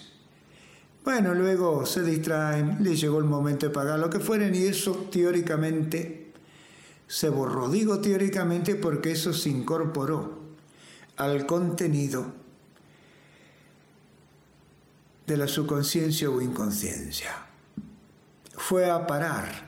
Bueno, 1.03 1.33
luego 1.33 1.85
se 1.85 2.03
distraen, 2.03 2.77
les 2.83 2.99
llegó 2.99 3.19
el 3.19 3.25
momento 3.25 3.67
de 3.67 3.73
pagar 3.73 3.99
lo 3.99 4.09
que 4.09 4.19
fueren 4.19 4.53
y 4.55 4.63
eso 4.63 5.07
teóricamente 5.11 6.33
se 7.07 7.29
borró. 7.29 7.69
Digo 7.69 7.99
teóricamente 7.99 8.75
porque 8.75 9.11
eso 9.11 9.31
se 9.31 9.49
incorporó 9.49 10.39
al 11.15 11.45
contenido 11.45 12.33
de 15.27 15.37
la 15.37 15.47
subconsciencia 15.47 16.29
o 16.29 16.41
inconsciencia. 16.41 17.31
Fue 18.55 18.89
a 18.89 19.05
parar 19.05 19.67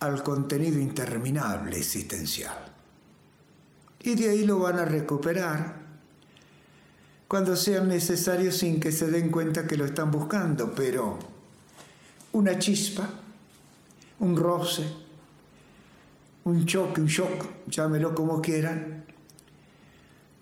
al 0.00 0.22
contenido 0.22 0.78
interminable 0.80 1.78
existencial. 1.78 2.72
Y 4.00 4.14
de 4.16 4.30
ahí 4.30 4.44
lo 4.44 4.58
van 4.58 4.78
a 4.78 4.84
recuperar 4.84 5.86
cuando 7.28 7.56
sea 7.56 7.80
necesario 7.80 8.52
sin 8.52 8.78
que 8.78 8.92
se 8.92 9.10
den 9.10 9.30
cuenta 9.30 9.66
que 9.66 9.76
lo 9.76 9.84
están 9.84 10.10
buscando, 10.10 10.72
pero 10.74 11.18
una 12.32 12.58
chispa, 12.58 13.08
un 14.20 14.36
roce, 14.36 14.86
un 16.44 16.66
choque, 16.66 17.00
un 17.00 17.06
shock, 17.06 17.46
llámelo 17.66 18.14
como 18.14 18.40
quieran, 18.40 19.04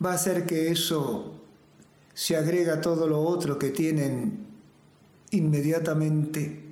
va 0.05 0.13
a 0.13 0.15
hacer 0.15 0.45
que 0.45 0.71
eso 0.71 1.34
se 2.15 2.37
agrega 2.37 2.81
todo 2.81 3.09
lo 3.09 3.21
otro 3.21 3.59
que 3.59 3.71
tienen 3.71 4.47
inmediatamente 5.33 6.63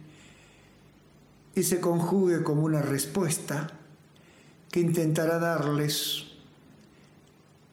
y 1.54 1.62
se 1.64 1.80
conjugue 1.80 2.42
como 2.42 2.62
una 2.62 2.80
respuesta 2.80 3.78
que 4.70 4.80
intentará 4.80 5.38
darles 5.38 6.24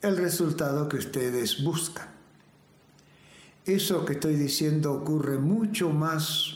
el 0.02 0.18
resultado 0.18 0.90
que 0.90 0.98
ustedes 0.98 1.64
buscan. 1.64 2.10
Eso 3.66 4.06
que 4.06 4.14
estoy 4.14 4.36
diciendo 4.36 4.92
ocurre 4.94 5.38
mucho 5.38 5.92
más 5.92 6.56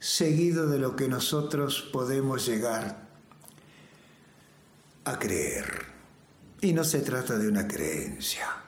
seguido 0.00 0.66
de 0.68 0.78
lo 0.78 0.96
que 0.96 1.08
nosotros 1.08 1.88
podemos 1.92 2.46
llegar 2.46 3.08
a 5.04 5.18
creer. 5.18 5.86
Y 6.60 6.72
no 6.72 6.82
se 6.82 7.00
trata 7.00 7.38
de 7.38 7.48
una 7.48 7.68
creencia. 7.68 8.67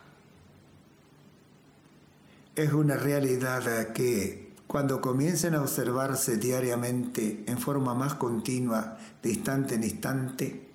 Es 2.54 2.72
una 2.72 2.96
realidad 2.96 3.92
que 3.92 4.52
cuando 4.66 5.00
comiencen 5.00 5.54
a 5.54 5.62
observarse 5.62 6.36
diariamente 6.36 7.44
en 7.46 7.58
forma 7.58 7.94
más 7.94 8.14
continua, 8.14 8.98
de 9.22 9.30
instante 9.30 9.74
en 9.74 9.84
instante, 9.84 10.68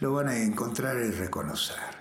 lo 0.00 0.12
van 0.14 0.28
a 0.28 0.38
encontrar 0.38 0.96
y 0.96 1.10
reconocer. 1.10 1.99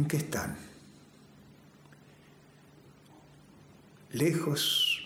¿En 0.00 0.06
qué 0.06 0.16
están? 0.16 0.56
Lejos, 4.12 4.98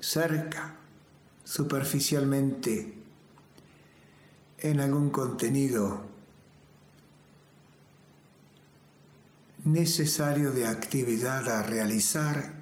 cerca, 0.00 0.74
superficialmente, 1.44 2.92
en 4.58 4.80
algún 4.80 5.08
contenido 5.08 6.04
necesario 9.64 10.50
de 10.52 10.66
actividad 10.66 11.48
a 11.48 11.62
realizar 11.62 12.52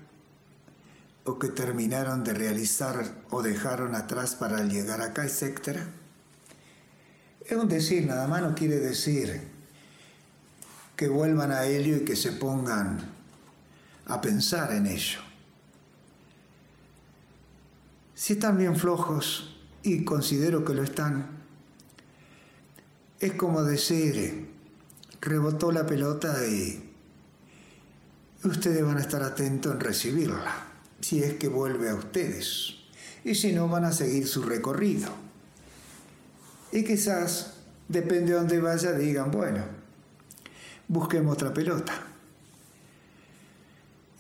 o 1.25 1.37
que 1.37 1.49
terminaron 1.49 2.23
de 2.23 2.33
realizar 2.33 3.25
o 3.31 3.43
dejaron 3.43 3.97
atrás 3.97 4.37
para 4.37 4.63
llegar 4.63 5.03
acá, 5.03 5.25
etc. 5.25 5.81
Es 7.45 7.57
un 7.57 7.69
decir, 7.69 8.07
nada 8.07 8.29
más 8.29 8.43
no 8.43 8.55
quiere 8.55 8.79
decir 8.79 9.56
que 10.97 11.09
vuelvan 11.09 11.53
a 11.53 11.67
ello 11.67 11.99
y 11.99 12.01
que 12.01 12.17
se 12.17 12.33
pongan 12.33 12.99
a 14.07 14.21
pensar 14.21 14.73
en 14.73 14.87
ello. 14.87 15.21
Si 18.15 18.33
están 18.33 18.57
bien 18.57 18.77
flojos, 18.77 19.53
y 19.83 20.05
considero 20.05 20.65
que 20.65 20.75
lo 20.75 20.83
están, 20.83 21.29
es 23.21 23.35
como 23.35 23.63
decir, 23.63 24.49
rebotó 25.21 25.71
la 25.71 25.87
pelota 25.87 26.45
y 26.45 26.93
ustedes 28.43 28.85
van 28.85 28.97
a 28.97 29.01
estar 29.01 29.23
atentos 29.23 29.73
en 29.73 29.81
recibirla, 29.81 30.67
si 31.01 31.23
es 31.23 31.35
que 31.35 31.47
vuelve 31.47 31.91
a 31.91 31.95
ustedes, 31.95 32.75
y 33.23 33.37
si 33.37 33.53
no 33.53 33.69
van 33.69 33.85
a 33.85 33.93
seguir 33.93 34.27
su 34.27 34.43
recorrido. 34.43 35.11
Y 36.73 36.83
quizás, 36.83 37.59
depende 37.89 38.33
de 38.33 38.39
dónde 38.39 38.61
vaya, 38.61 38.93
digan, 38.93 39.31
bueno, 39.31 39.63
busquemos 40.89 41.35
otra 41.35 41.53
pelota. 41.53 41.93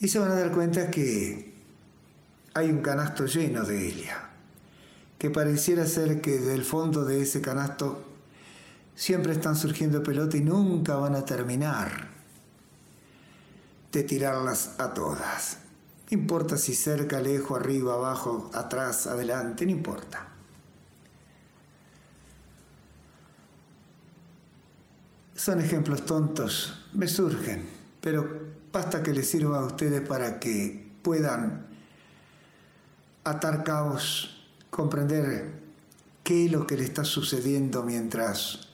Y 0.00 0.08
se 0.08 0.18
van 0.18 0.30
a 0.30 0.34
dar 0.34 0.52
cuenta 0.52 0.90
que 0.90 1.54
hay 2.54 2.70
un 2.70 2.80
canasto 2.80 3.26
lleno 3.26 3.64
de 3.64 3.86
ella, 3.86 4.30
que 5.18 5.30
pareciera 5.30 5.86
ser 5.86 6.20
que 6.20 6.38
del 6.38 6.64
fondo 6.64 7.04
de 7.04 7.22
ese 7.22 7.40
canasto 7.40 8.04
siempre 8.94 9.32
están 9.32 9.56
surgiendo 9.56 10.02
pelotas 10.02 10.40
y 10.40 10.44
nunca 10.44 10.96
van 10.96 11.14
a 11.14 11.24
terminar 11.24 12.08
de 13.92 14.02
tirarlas 14.02 14.74
a 14.78 14.92
todas. 14.92 15.58
No 16.10 16.18
importa 16.18 16.56
si 16.56 16.74
cerca, 16.74 17.20
lejos, 17.20 17.58
arriba, 17.58 17.94
abajo, 17.94 18.50
atrás, 18.54 19.06
adelante, 19.06 19.64
no 19.64 19.72
importa. 19.72 20.35
Son 25.46 25.60
ejemplos 25.60 26.04
tontos, 26.04 26.74
me 26.94 27.06
surgen, 27.06 27.62
pero 28.00 28.28
basta 28.72 29.00
que 29.00 29.12
les 29.12 29.30
sirva 29.30 29.60
a 29.60 29.64
ustedes 29.64 30.00
para 30.00 30.40
que 30.40 30.90
puedan 31.02 31.68
atar 33.22 33.62
cabos, 33.62 34.44
comprender 34.70 35.52
qué 36.24 36.46
es 36.46 36.50
lo 36.50 36.66
que 36.66 36.76
le 36.76 36.82
está 36.82 37.04
sucediendo 37.04 37.84
mientras 37.84 38.70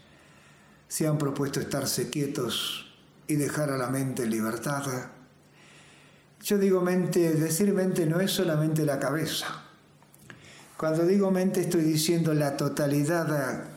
se 0.88 1.06
han 1.06 1.18
propuesto 1.18 1.60
estarse 1.60 2.08
quietos 2.08 2.90
y 3.26 3.34
dejar 3.34 3.68
a 3.68 3.76
la 3.76 3.90
mente 3.90 4.22
en 4.22 4.30
libertad. 4.30 5.10
Yo 6.42 6.56
digo 6.56 6.80
mente, 6.80 7.34
decir 7.34 7.74
mente 7.74 8.06
no 8.06 8.18
es 8.18 8.30
solamente 8.30 8.86
la 8.86 8.98
cabeza. 8.98 9.62
Cuando 10.78 11.04
digo 11.04 11.30
mente 11.30 11.60
estoy 11.60 11.82
diciendo 11.82 12.32
la 12.32 12.56
totalidad 12.56 13.71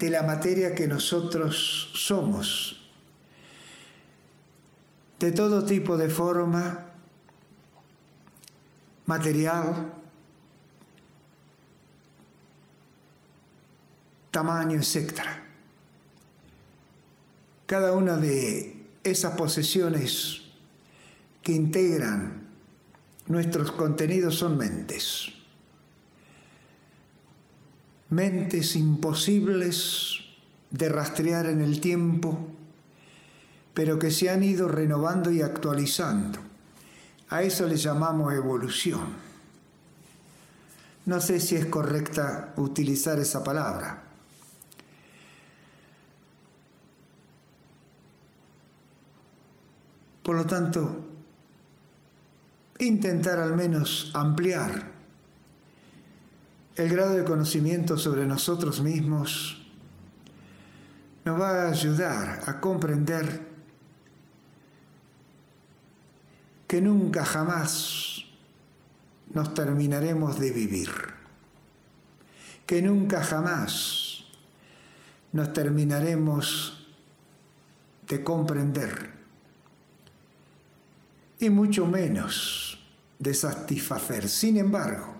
de 0.00 0.08
la 0.08 0.22
materia 0.22 0.74
que 0.74 0.88
nosotros 0.88 1.90
somos, 1.94 2.90
de 5.18 5.30
todo 5.30 5.62
tipo 5.62 5.98
de 5.98 6.08
forma, 6.08 6.86
material, 9.04 9.92
tamaño, 14.30 14.80
etc. 14.80 15.20
Cada 17.66 17.92
una 17.92 18.16
de 18.16 18.82
esas 19.04 19.36
posesiones 19.36 20.40
que 21.42 21.52
integran 21.52 22.48
nuestros 23.26 23.70
contenidos 23.72 24.36
son 24.36 24.56
mentes 24.56 25.39
mentes 28.10 28.74
imposibles 28.76 30.16
de 30.70 30.88
rastrear 30.88 31.46
en 31.46 31.60
el 31.60 31.80
tiempo, 31.80 32.38
pero 33.72 33.98
que 33.98 34.10
se 34.10 34.30
han 34.30 34.42
ido 34.42 34.68
renovando 34.68 35.30
y 35.30 35.42
actualizando. 35.42 36.40
A 37.28 37.42
eso 37.42 37.66
le 37.66 37.76
llamamos 37.76 38.34
evolución. 38.34 39.30
No 41.06 41.20
sé 41.20 41.40
si 41.40 41.56
es 41.56 41.66
correcta 41.66 42.52
utilizar 42.56 43.18
esa 43.18 43.42
palabra. 43.42 44.02
Por 50.22 50.36
lo 50.36 50.46
tanto, 50.46 51.06
intentar 52.78 53.38
al 53.38 53.56
menos 53.56 54.10
ampliar 54.14 54.89
el 56.76 56.88
grado 56.88 57.14
de 57.14 57.24
conocimiento 57.24 57.98
sobre 57.98 58.26
nosotros 58.26 58.80
mismos 58.80 59.60
nos 61.24 61.40
va 61.40 61.64
a 61.64 61.70
ayudar 61.70 62.40
a 62.46 62.60
comprender 62.60 63.48
que 66.66 66.80
nunca 66.80 67.24
jamás 67.24 68.24
nos 69.34 69.54
terminaremos 69.54 70.38
de 70.38 70.50
vivir, 70.50 70.90
que 72.66 72.80
nunca 72.80 73.22
jamás 73.22 74.24
nos 75.32 75.52
terminaremos 75.52 76.86
de 78.08 78.24
comprender 78.24 79.10
y 81.38 81.50
mucho 81.50 81.86
menos 81.86 82.78
de 83.18 83.34
satisfacer. 83.34 84.28
Sin 84.28 84.56
embargo, 84.56 85.19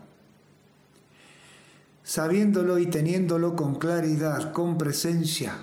sabiéndolo 2.11 2.77
y 2.81 2.87
teniéndolo 2.87 3.55
con 3.55 3.77
claridad, 3.77 4.51
con 4.51 4.77
presencia, 4.77 5.55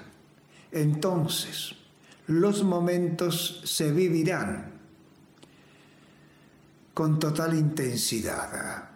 entonces 0.72 1.76
los 2.28 2.64
momentos 2.64 3.64
se 3.66 3.92
vivirán 3.92 4.72
con 6.94 7.20
total 7.20 7.54
intensidad. 7.54 8.92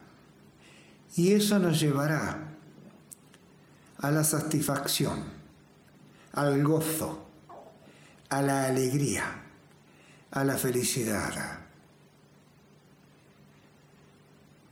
Y 1.17 1.33
eso 1.33 1.59
nos 1.59 1.77
llevará 1.81 2.53
a 3.97 4.11
la 4.11 4.23
satisfacción, 4.23 5.21
al 6.31 6.63
gozo, 6.63 7.27
a 8.29 8.41
la 8.41 8.67
alegría, 8.67 9.25
a 10.31 10.45
la 10.45 10.57
felicidad. 10.57 11.59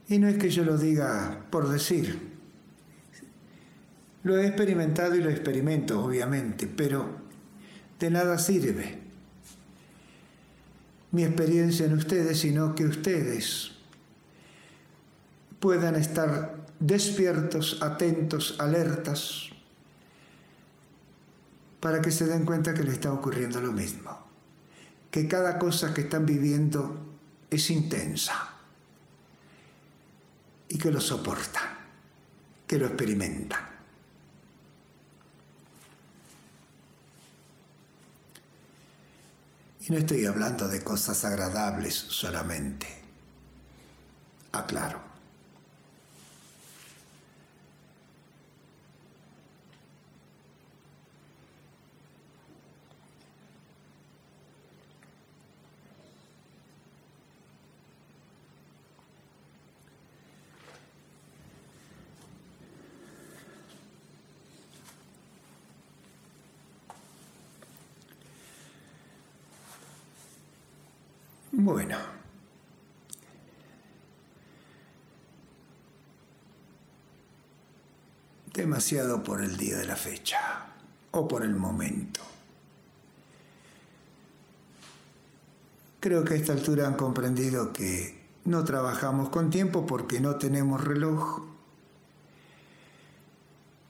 Y 0.08 0.18
no 0.18 0.30
es 0.30 0.38
que 0.38 0.50
yo 0.50 0.64
lo 0.64 0.78
diga 0.78 1.46
por 1.52 1.68
decir, 1.68 2.29
lo 4.24 4.38
he 4.38 4.48
experimentado 4.48 5.16
y 5.16 5.22
lo 5.22 5.30
experimento, 5.30 6.04
obviamente, 6.04 6.68
pero 6.68 7.20
de 8.00 8.10
nada 8.10 8.38
sirve 8.38 9.00
mi 11.12 11.24
experiencia 11.24 11.86
en 11.86 11.94
ustedes, 11.94 12.40
sino 12.40 12.76
que 12.76 12.86
ustedes 12.86 13.72
puedan 15.60 15.96
estar 15.96 16.66
despiertos, 16.80 17.82
atentos, 17.82 18.56
alertas, 18.60 19.50
para 21.80 22.02
que 22.02 22.12
se 22.12 22.26
den 22.26 22.46
cuenta 22.46 22.74
que 22.74 22.84
le 22.84 22.92
está 22.92 23.12
ocurriendo 23.12 23.60
lo 23.62 23.72
mismo, 23.72 24.28
que 25.10 25.28
cada 25.28 25.58
cosa 25.58 25.94
que 25.94 26.02
están 26.02 26.26
viviendo 26.26 27.08
es 27.50 27.70
intensa 27.70 28.54
y 30.68 30.78
que 30.78 30.92
lo 30.92 31.02
soportan, 31.02 31.64
que 32.68 32.78
lo 32.78 32.86
experimentan. 32.86 33.79
No 39.90 39.98
estoy 39.98 40.24
hablando 40.28 40.68
de 40.68 40.84
cosas 40.84 41.26
agradables 41.26 41.96
solamente. 41.96 42.86
Aclaro. 44.52 45.09
Bueno. 71.70 71.98
Demasiado 78.52 79.24
por 79.24 79.44
el 79.44 79.56
día 79.56 79.78
de 79.78 79.86
la 79.86 79.96
fecha 79.96 80.74
o 81.12 81.28
por 81.28 81.44
el 81.44 81.56
momento. 81.56 82.22
Creo 86.00 86.24
que 86.26 86.34
a 86.34 86.38
esta 86.38 86.54
altura 86.54 86.88
han 86.88 86.96
comprendido 86.96 87.72
que 87.72 88.20
no 88.46 88.64
trabajamos 88.64 89.30
con 89.30 89.52
tiempo 89.52 89.86
porque 89.86 90.20
no 90.20 90.38
tenemos 90.38 90.84
reloj 90.84 91.44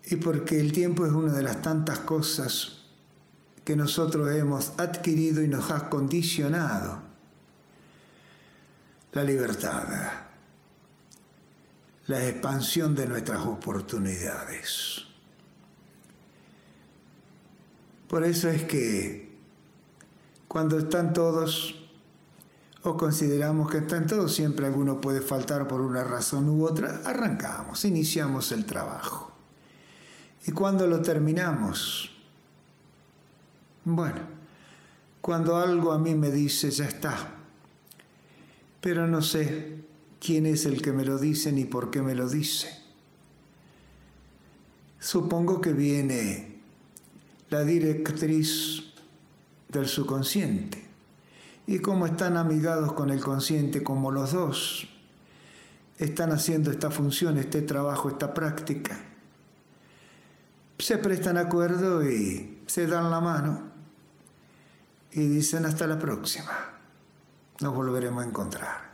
y 0.03 0.17
porque 0.17 0.59
el 0.59 0.73
tiempo 0.73 1.05
es 1.05 1.13
una 1.13 1.31
de 1.31 1.43
las 1.43 1.61
tantas 1.61 1.99
cosas 1.99 2.81
que 3.63 3.77
nosotros 3.77 4.29
hemos 4.35 4.73
adquirido 4.77 5.41
y 5.41 5.47
nos 5.47 5.71
ha 5.71 5.89
condicionado 5.89 7.08
la 9.11 9.23
libertad, 9.23 9.83
la 12.07 12.27
expansión 12.27 12.95
de 12.95 13.07
nuestras 13.07 13.45
oportunidades. 13.45 15.05
Por 18.07 18.23
eso 18.23 18.49
es 18.49 18.63
que 18.63 19.37
cuando 20.47 20.79
están 20.79 21.13
todos, 21.13 21.75
o 22.83 22.97
consideramos 22.97 23.69
que 23.69 23.79
están 23.79 24.07
todos, 24.07 24.33
siempre 24.33 24.65
alguno 24.65 24.99
puede 24.99 25.21
faltar 25.21 25.67
por 25.67 25.81
una 25.81 26.03
razón 26.03 26.49
u 26.49 26.65
otra, 26.65 27.01
arrancamos, 27.05 27.85
iniciamos 27.85 28.51
el 28.51 28.65
trabajo. 28.65 29.31
Y 30.47 30.51
cuando 30.51 30.87
lo 30.87 31.01
terminamos, 31.01 32.09
bueno, 33.85 34.21
cuando 35.21 35.57
algo 35.57 35.91
a 35.91 35.99
mí 35.99 36.15
me 36.15 36.31
dice, 36.31 36.71
ya 36.71 36.85
está, 36.85 37.38
pero 38.81 39.07
no 39.07 39.21
sé 39.21 39.79
quién 40.19 40.45
es 40.45 40.65
el 40.65 40.81
que 40.81 40.91
me 40.91 41.05
lo 41.05 41.17
dice 41.17 41.51
ni 41.51 41.65
por 41.65 41.91
qué 41.91 42.01
me 42.01 42.15
lo 42.15 42.29
dice. 42.29 42.69
Supongo 44.99 45.61
que 45.61 45.73
viene 45.73 46.59
la 47.49 47.63
directriz 47.63 48.83
del 49.69 49.87
subconsciente. 49.87 50.83
Y 51.67 51.79
como 51.79 52.05
están 52.05 52.35
amigados 52.37 52.93
con 52.93 53.09
el 53.11 53.21
consciente, 53.21 53.83
como 53.83 54.11
los 54.11 54.33
dos 54.33 54.87
están 55.97 56.31
haciendo 56.31 56.71
esta 56.71 56.89
función, 56.89 57.37
este 57.37 57.61
trabajo, 57.61 58.09
esta 58.09 58.33
práctica, 58.33 58.99
se 60.79 60.97
prestan 60.97 61.37
acuerdo 61.37 62.09
y 62.09 62.59
se 62.65 62.87
dan 62.87 63.11
la 63.11 63.19
mano 63.19 63.61
y 65.11 65.27
dicen 65.27 65.65
hasta 65.65 65.85
la 65.87 65.99
próxima 65.99 66.78
nos 67.61 67.73
volveremos 67.73 68.23
a 68.23 68.27
encontrar. 68.27 68.88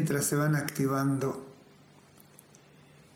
Mientras 0.00 0.24
se 0.24 0.34
van 0.34 0.56
activando 0.56 1.44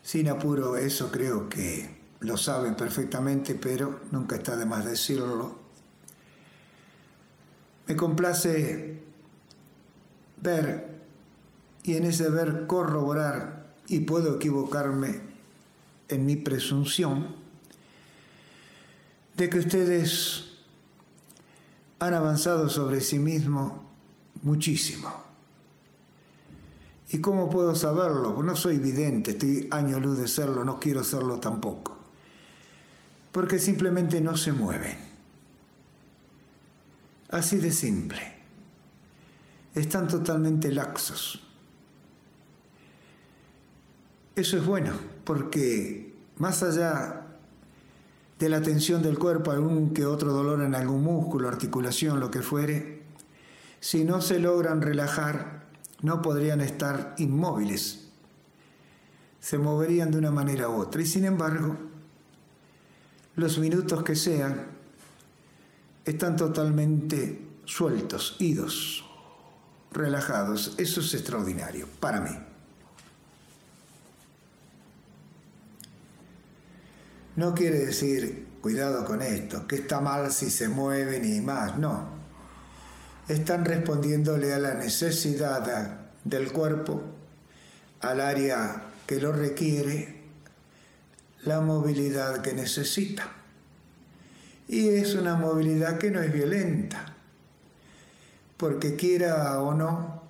sin 0.03 0.29
apuro, 0.29 0.77
eso 0.77 1.11
creo 1.11 1.49
que 1.49 1.97
lo 2.19 2.37
saben 2.37 2.75
perfectamente, 2.75 3.55
pero 3.55 4.01
nunca 4.11 4.35
está 4.35 4.55
de 4.55 4.67
más 4.67 4.85
decirlo. 4.85 5.57
Me 7.87 7.95
complace 7.95 9.01
ver 10.43 11.01
y 11.81 11.95
en 11.95 12.03
ese 12.03 12.29
ver 12.29 12.67
corroborar, 12.67 13.73
y 13.87 14.01
puedo 14.01 14.35
equivocarme 14.35 15.21
en 16.07 16.23
mi 16.23 16.35
presunción, 16.35 17.35
de 19.35 19.49
que 19.49 19.57
ustedes 19.57 20.51
han 21.97 22.13
avanzado 22.13 22.69
sobre 22.69 23.01
sí 23.01 23.17
mismos 23.17 23.73
muchísimo. 24.43 25.24
¿Y 27.09 27.19
cómo 27.19 27.49
puedo 27.49 27.75
saberlo? 27.75 28.41
No 28.41 28.55
soy 28.55 28.79
vidente, 28.79 29.31
estoy 29.31 29.67
año 29.71 29.99
de 29.99 30.27
serlo, 30.27 30.63
no 30.63 30.79
quiero 30.79 31.03
serlo 31.03 31.39
tampoco. 31.39 31.97
Porque 33.31 33.59
simplemente 33.59 34.21
no 34.21 34.35
se 34.37 34.51
mueven. 34.53 34.97
Así 37.29 37.57
de 37.57 37.71
simple. 37.71 38.33
están 39.73 40.07
totalmente 40.07 40.71
laxos. 40.71 41.41
Eso 44.35 44.57
es 44.57 44.65
bueno, 44.65 44.93
porque 45.25 46.13
más 46.37 46.63
allá 46.63 47.25
de 48.39 48.49
la 48.49 48.61
tensión 48.61 49.01
del 49.01 49.17
cuerpo, 49.17 49.51
algún 49.51 49.93
que 49.93 50.05
otro 50.05 50.33
dolor 50.33 50.61
en 50.61 50.75
algún 50.75 51.03
músculo, 51.03 51.47
articulación, 51.47 52.19
lo 52.19 52.31
que 52.31 52.41
fuere, 52.41 53.03
si 53.79 54.03
no 54.03 54.21
se 54.21 54.39
logran 54.39 54.81
relajar, 54.81 55.64
no 56.05 56.21
podrían 56.21 56.61
estar 56.61 57.15
inmóviles. 57.17 58.07
Se 59.39 59.57
moverían 59.57 60.11
de 60.11 60.19
una 60.19 60.31
manera 60.31 60.69
u 60.69 60.75
otra. 60.75 61.01
Y 61.01 61.05
sin 61.05 61.25
embargo, 61.25 61.75
los 63.35 63.57
minutos 63.57 64.03
que 64.03 64.15
sean, 64.15 64.67
están 66.05 66.35
totalmente 66.35 67.41
sueltos, 67.65 68.35
idos, 68.39 69.03
relajados. 69.91 70.75
Eso 70.77 71.01
es 71.01 71.13
extraordinario 71.15 71.87
para 71.99 72.21
mí. 72.21 72.37
No 77.35 77.55
quiere 77.55 77.79
decir, 77.79 78.47
cuidado 78.61 79.05
con 79.05 79.23
esto, 79.23 79.67
que 79.67 79.77
está 79.77 79.99
mal 79.99 80.31
si 80.31 80.51
se 80.51 80.69
mueven 80.69 81.25
y 81.25 81.41
más, 81.41 81.79
no. 81.79 82.14
Están 83.27 83.65
respondiéndole 83.65 84.53
a 84.53 84.59
la 84.59 84.75
necesidad 84.75 85.97
del 86.23 86.51
cuerpo, 86.51 87.01
al 88.01 88.21
área 88.21 88.83
que 89.07 89.19
lo 89.19 89.31
requiere, 89.31 90.21
la 91.43 91.59
movilidad 91.61 92.41
que 92.41 92.53
necesita. 92.53 93.31
Y 94.67 94.89
es 94.89 95.15
una 95.15 95.35
movilidad 95.35 95.97
que 95.97 96.11
no 96.11 96.21
es 96.21 96.31
violenta, 96.31 97.15
porque 98.57 98.95
quiera 98.95 99.59
o 99.59 99.73
no, 99.73 100.23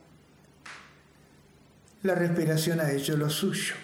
la 2.03 2.15
respiración 2.15 2.79
ha 2.79 2.91
hecho 2.91 3.17
lo 3.17 3.29
suyo, 3.29 3.75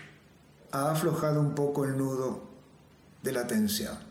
ha 0.72 0.92
aflojado 0.92 1.42
un 1.42 1.54
poco 1.54 1.84
el 1.86 1.98
nudo 1.98 2.48
de 3.24 3.32
la 3.34 3.46
tensión. 3.46 4.11